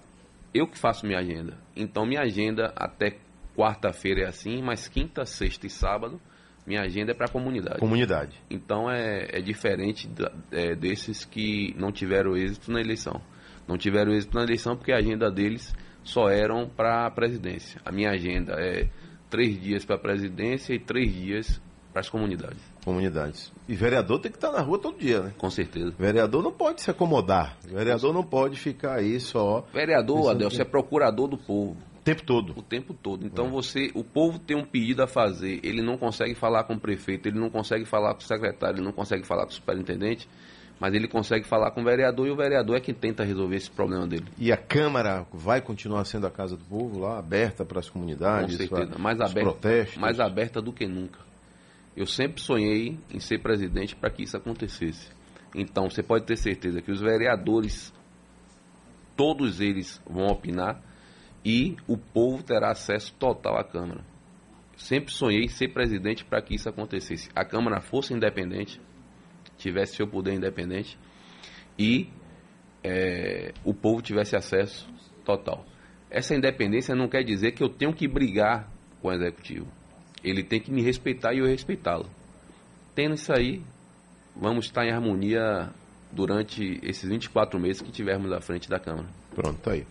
eu 0.54 0.68
que 0.68 0.78
faço 0.78 1.06
minha 1.06 1.20
agenda. 1.20 1.58
Então 1.76 2.06
minha 2.06 2.22
agenda 2.22 2.74
até 2.76 3.18
quarta-feira 3.56 4.22
é 4.22 4.28
assim, 4.28 4.62
mas 4.62 4.88
quinta, 4.88 5.26
sexta 5.26 5.68
e 5.68 5.70
sábado 5.70 6.20
minha 6.66 6.82
agenda 6.82 7.12
é 7.12 7.14
para 7.14 7.28
a 7.28 7.32
comunidade. 7.32 7.80
Comunidade. 7.80 8.42
Então 8.50 8.90
é, 8.90 9.28
é 9.32 9.42
diferente 9.42 10.08
da, 10.08 10.32
é, 10.52 10.76
desses 10.76 11.24
que 11.24 11.76
não 11.78 11.92
tiveram 11.92 12.36
êxito 12.36 12.72
na 12.72 12.82
eleição. 12.82 13.22
Não 13.68 13.78
tiveram 13.78 14.14
êxito 14.14 14.36
na 14.36 14.44
eleição 14.44 14.76
porque 14.76 14.92
a 14.92 14.98
agenda 14.98 15.30
deles 15.30 15.74
só 16.04 16.28
eram 16.28 16.68
para 16.68 17.06
a 17.06 17.12
presidência. 17.12 17.80
A 17.86 17.92
minha 17.92 18.10
agenda 18.10 18.54
é 18.60 18.90
três 19.30 19.62
dias 19.62 19.86
para 19.86 19.96
a 19.96 20.00
presidência 20.00 20.74
e 20.74 20.80
três 20.80 21.14
dias 21.14 21.62
para 21.92 22.02
as 22.02 22.10
comunidades. 22.10 22.62
Comunidades. 22.86 23.52
E 23.68 23.76
vereador 23.76 24.20
tem 24.20 24.32
que 24.32 24.38
estar 24.38 24.52
na 24.52 24.62
rua 24.62 24.78
todo 24.80 24.98
dia, 24.98 25.22
né? 25.22 25.34
Com 25.38 25.50
certeza. 25.50 25.94
Vereador 25.98 26.42
não 26.44 26.52
pode 26.52 26.82
se 26.82 26.90
acomodar. 26.92 27.58
Vereador 27.64 28.14
não 28.14 28.24
pode 28.24 28.58
ficar 28.58 29.00
aí 29.00 29.20
só. 29.20 29.66
Vereador, 29.74 30.30
Adelson, 30.30 30.62
é 30.62 30.66
procurador 30.66 31.28
do 31.28 31.38
povo 31.38 31.76
tempo 32.06 32.24
todo. 32.24 32.54
O 32.56 32.62
tempo 32.62 32.94
todo. 32.94 33.26
Então 33.26 33.48
é. 33.48 33.50
você, 33.50 33.92
o 33.96 34.04
povo 34.04 34.38
tem 34.38 34.56
um 34.56 34.64
pedido 34.64 35.02
a 35.02 35.08
fazer, 35.08 35.60
ele 35.64 35.82
não 35.82 35.98
consegue 35.98 36.36
falar 36.36 36.64
com 36.66 36.76
o 36.76 36.80
prefeito, 36.80 37.28
ele 37.28 37.40
não 37.40 37.50
consegue 37.50 37.84
falar 37.84 38.14
com 38.14 38.20
o 38.20 38.24
secretário, 38.24 38.78
ele 38.78 38.86
não 38.86 38.94
consegue 38.94 39.26
falar 39.26 39.44
com 39.44 39.50
o 39.50 39.54
superintendente, 39.54 40.30
mas 40.80 40.94
ele 40.94 41.08
consegue 41.08 41.48
falar 41.48 41.72
com 41.72 41.82
o 41.82 41.84
vereador 41.84 42.28
e 42.28 42.30
o 42.30 42.36
vereador 42.36 42.78
é 42.78 42.80
quem 42.80 42.94
tenta 42.94 43.24
resolver 43.24 43.56
esse 43.56 43.72
problema 43.72 44.06
dele. 44.06 44.26
E 44.38 44.52
a 44.52 44.58
Câmara 44.58 45.26
vai 45.34 45.62
continuar 45.62 46.06
sendo 46.06 46.28
a 46.28 46.32
casa 46.32 46.56
do 46.56 46.64
povo 46.66 47.00
lá, 47.00 47.18
aberta 47.18 47.66
para 47.66 47.80
as 47.80 47.90
comunidades, 47.90 48.56
com 48.56 48.68
certeza, 48.68 49.00
mais 49.00 49.20
aberta, 49.20 49.42
protestos. 49.42 49.98
mais 49.98 50.20
aberta 50.20 50.62
do 50.62 50.72
que 50.72 50.86
nunca. 50.86 51.20
Eu 51.96 52.06
sempre 52.06 52.42
sonhei 52.42 53.00
em 53.14 53.20
ser 53.20 53.40
presidente 53.40 53.96
para 53.96 54.10
que 54.10 54.24
isso 54.24 54.36
acontecesse. 54.36 55.10
Então 55.56 55.90
você 55.90 56.04
pode 56.04 56.26
ter 56.26 56.36
certeza 56.36 56.82
que 56.82 56.92
os 56.92 57.00
vereadores, 57.00 57.94
todos 59.16 59.62
eles 59.62 60.02
vão 60.06 60.28
opinar 60.28 60.82
e 61.44 61.78
o 61.88 61.98
povo 61.98 62.44
terá 62.44 62.72
acesso 62.72 63.14
total 63.14 63.58
à 63.58 63.64
Câmara. 63.64 64.04
Sempre 64.76 65.14
sonhei 65.14 65.46
em 65.46 65.48
ser 65.48 65.70
presidente 65.70 66.26
para 66.26 66.42
que 66.42 66.56
isso 66.56 66.68
acontecesse. 66.68 67.30
A 67.34 67.46
Câmara 67.46 67.80
fosse 67.80 68.14
independente, 68.14 68.82
tivesse 69.58 69.96
seu 69.96 70.08
poder 70.08 70.34
independente 70.34 71.00
e 71.80 72.10
é, 72.84 73.54
o 73.64 73.74
povo 73.74 74.02
tivesse 74.02 74.36
acesso 74.36 74.86
total. 75.24 75.66
Essa 76.10 76.36
independência 76.36 76.94
não 76.94 77.08
quer 77.08 77.24
dizer 77.24 77.54
que 77.54 77.64
eu 77.64 77.70
tenho 77.70 77.94
que 77.94 78.08
brigar 78.08 78.70
com 79.02 79.08
o 79.08 79.14
executivo. 79.14 79.68
Ele 80.26 80.44
tem 80.44 80.60
que 80.60 80.72
me 80.72 80.82
respeitar 80.82 81.34
e 81.34 81.40
eu 81.40 81.46
respeitá-lo. 81.46 82.08
Tendo 82.96 83.14
isso 83.14 83.32
aí, 83.32 83.62
vamos 84.36 84.66
estar 84.66 84.86
em 84.86 84.92
harmonia 84.92 85.70
durante 86.12 86.80
esses 86.82 87.08
24 87.08 87.60
meses 87.60 87.82
que 87.82 87.92
tivermos 87.92 88.32
à 88.32 88.42
frente 88.42 88.70
da 88.70 88.80
Câmara. 88.80 89.08
Pronto, 89.36 89.60
tá 89.60 89.72
aí. 89.72 89.86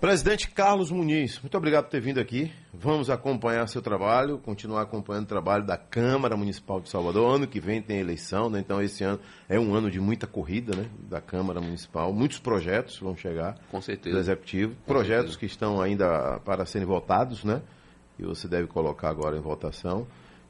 Presidente 0.00 0.48
Carlos 0.48 0.92
Muniz, 0.92 1.40
muito 1.40 1.58
obrigado 1.58 1.86
por 1.86 1.90
ter 1.90 2.00
vindo 2.00 2.20
aqui. 2.20 2.52
Vamos 2.72 3.10
acompanhar 3.10 3.66
seu 3.66 3.82
trabalho, 3.82 4.38
continuar 4.38 4.82
acompanhando 4.82 5.24
o 5.24 5.28
trabalho 5.28 5.66
da 5.66 5.76
Câmara 5.76 6.36
Municipal 6.36 6.80
de 6.80 6.88
Salvador. 6.88 7.34
Ano 7.34 7.48
que 7.48 7.58
vem 7.58 7.82
tem 7.82 7.98
eleição, 7.98 8.48
né? 8.48 8.60
então 8.60 8.80
esse 8.80 9.02
ano 9.02 9.18
é 9.48 9.58
um 9.58 9.74
ano 9.74 9.90
de 9.90 9.98
muita 9.98 10.24
corrida 10.24 10.76
né? 10.76 10.86
da 11.10 11.20
Câmara 11.20 11.60
Municipal. 11.60 12.12
Muitos 12.12 12.38
projetos 12.38 12.96
vão 13.00 13.16
chegar 13.16 13.58
Com 13.72 13.80
certeza. 13.80 14.14
do 14.14 14.20
Executivo. 14.20 14.76
Com 14.76 14.92
projetos 14.92 15.32
certeza. 15.32 15.38
que 15.40 15.46
estão 15.46 15.80
ainda 15.80 16.38
para 16.44 16.64
serem 16.64 16.86
votados, 16.86 17.42
né? 17.42 17.60
E 18.18 18.24
você 18.24 18.48
deve 18.48 18.66
colocar 18.66 19.08
agora 19.08 19.36
em 19.36 19.40
votação. 19.40 20.06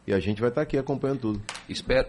E 0.06 0.12
a 0.12 0.20
gente 0.20 0.40
vai 0.40 0.48
estar 0.50 0.62
aqui 0.62 0.78
acompanhando 0.78 1.20
tudo. 1.20 1.42
Espero. 1.68 2.08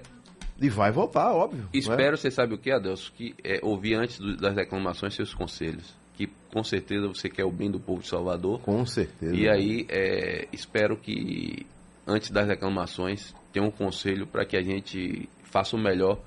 E 0.61 0.69
vai 0.69 0.91
votar, 0.91 1.33
óbvio. 1.33 1.63
Né? 1.63 1.69
Espero, 1.73 2.17
você 2.17 2.29
sabe 2.29 2.53
o 2.53 2.57
que, 2.57 2.71
Adelso? 2.71 3.11
Que 3.13 3.35
é, 3.43 3.59
ouvir 3.61 3.95
antes 3.95 4.19
do, 4.19 4.35
das 4.37 4.55
reclamações 4.55 5.15
seus 5.15 5.33
conselhos 5.33 5.97
que 6.19 6.27
com 6.51 6.61
certeza 6.65 7.07
você 7.07 7.29
quer 7.29 7.45
o 7.45 7.51
bem 7.51 7.71
do 7.71 7.79
povo 7.79 8.01
de 8.01 8.09
Salvador. 8.09 8.59
Com 8.59 8.85
certeza. 8.85 9.33
E 9.33 9.47
aí 9.47 9.85
é, 9.87 10.49
espero 10.51 10.97
que 10.97 11.65
antes 12.05 12.29
das 12.29 12.45
reclamações 12.45 13.33
tenha 13.53 13.65
um 13.65 13.71
conselho 13.71 14.27
para 14.27 14.45
que 14.45 14.57
a 14.57 14.61
gente 14.61 15.29
faça 15.43 15.77
o 15.77 15.79
melhor 15.79 16.19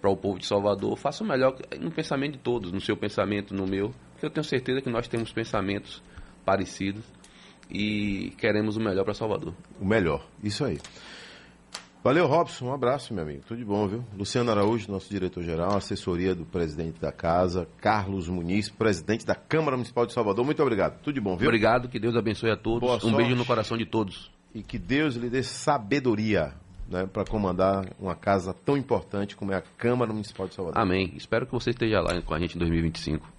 para 0.00 0.10
o 0.10 0.16
povo 0.16 0.40
de 0.40 0.46
Salvador, 0.46 0.96
faça 0.96 1.22
o 1.22 1.26
melhor 1.26 1.56
no 1.80 1.92
pensamento 1.92 2.32
de 2.32 2.38
todos, 2.38 2.72
no 2.72 2.80
seu 2.80 2.96
pensamento, 2.96 3.54
no 3.54 3.68
meu, 3.68 3.94
porque 4.10 4.26
eu 4.26 4.30
tenho 4.30 4.42
certeza 4.42 4.80
que 4.80 4.90
nós 4.90 5.06
temos 5.06 5.32
pensamentos 5.32 6.02
parecidos 6.44 7.04
e 7.70 8.32
queremos 8.38 8.76
o 8.76 8.80
melhor 8.80 9.04
para 9.04 9.14
Salvador. 9.14 9.54
O 9.80 9.84
melhor, 9.84 10.24
isso 10.42 10.64
aí. 10.64 10.78
Valeu, 12.06 12.24
Robson. 12.28 12.66
Um 12.66 12.72
abraço, 12.72 13.12
meu 13.12 13.24
amigo. 13.24 13.42
Tudo 13.48 13.58
de 13.58 13.64
bom, 13.64 13.88
viu? 13.88 14.04
Luciano 14.16 14.48
Araújo, 14.48 14.88
nosso 14.88 15.10
diretor-geral, 15.10 15.76
assessoria 15.76 16.36
do 16.36 16.44
presidente 16.44 17.00
da 17.00 17.10
casa, 17.10 17.66
Carlos 17.80 18.28
Muniz, 18.28 18.68
presidente 18.68 19.26
da 19.26 19.34
Câmara 19.34 19.76
Municipal 19.76 20.06
de 20.06 20.12
Salvador. 20.12 20.44
Muito 20.44 20.62
obrigado. 20.62 21.00
Tudo 21.00 21.14
de 21.14 21.20
bom, 21.20 21.36
viu? 21.36 21.48
Obrigado, 21.48 21.88
que 21.88 21.98
Deus 21.98 22.14
abençoe 22.14 22.52
a 22.52 22.56
todos. 22.56 22.78
Boa 22.78 22.96
um 22.96 23.00
sorte. 23.00 23.16
beijo 23.16 23.34
no 23.34 23.44
coração 23.44 23.76
de 23.76 23.84
todos. 23.84 24.30
E 24.54 24.62
que 24.62 24.78
Deus 24.78 25.16
lhe 25.16 25.28
dê 25.28 25.42
sabedoria 25.42 26.54
né, 26.88 27.06
para 27.12 27.24
comandar 27.24 27.86
uma 27.98 28.14
casa 28.14 28.54
tão 28.54 28.76
importante 28.76 29.34
como 29.34 29.52
é 29.52 29.56
a 29.56 29.62
Câmara 29.76 30.12
Municipal 30.12 30.46
de 30.46 30.54
Salvador. 30.54 30.80
Amém. 30.80 31.12
Espero 31.16 31.44
que 31.44 31.52
você 31.52 31.70
esteja 31.70 32.00
lá 32.00 32.22
com 32.22 32.34
a 32.34 32.38
gente 32.38 32.54
em 32.54 32.58
2025. 32.60 33.35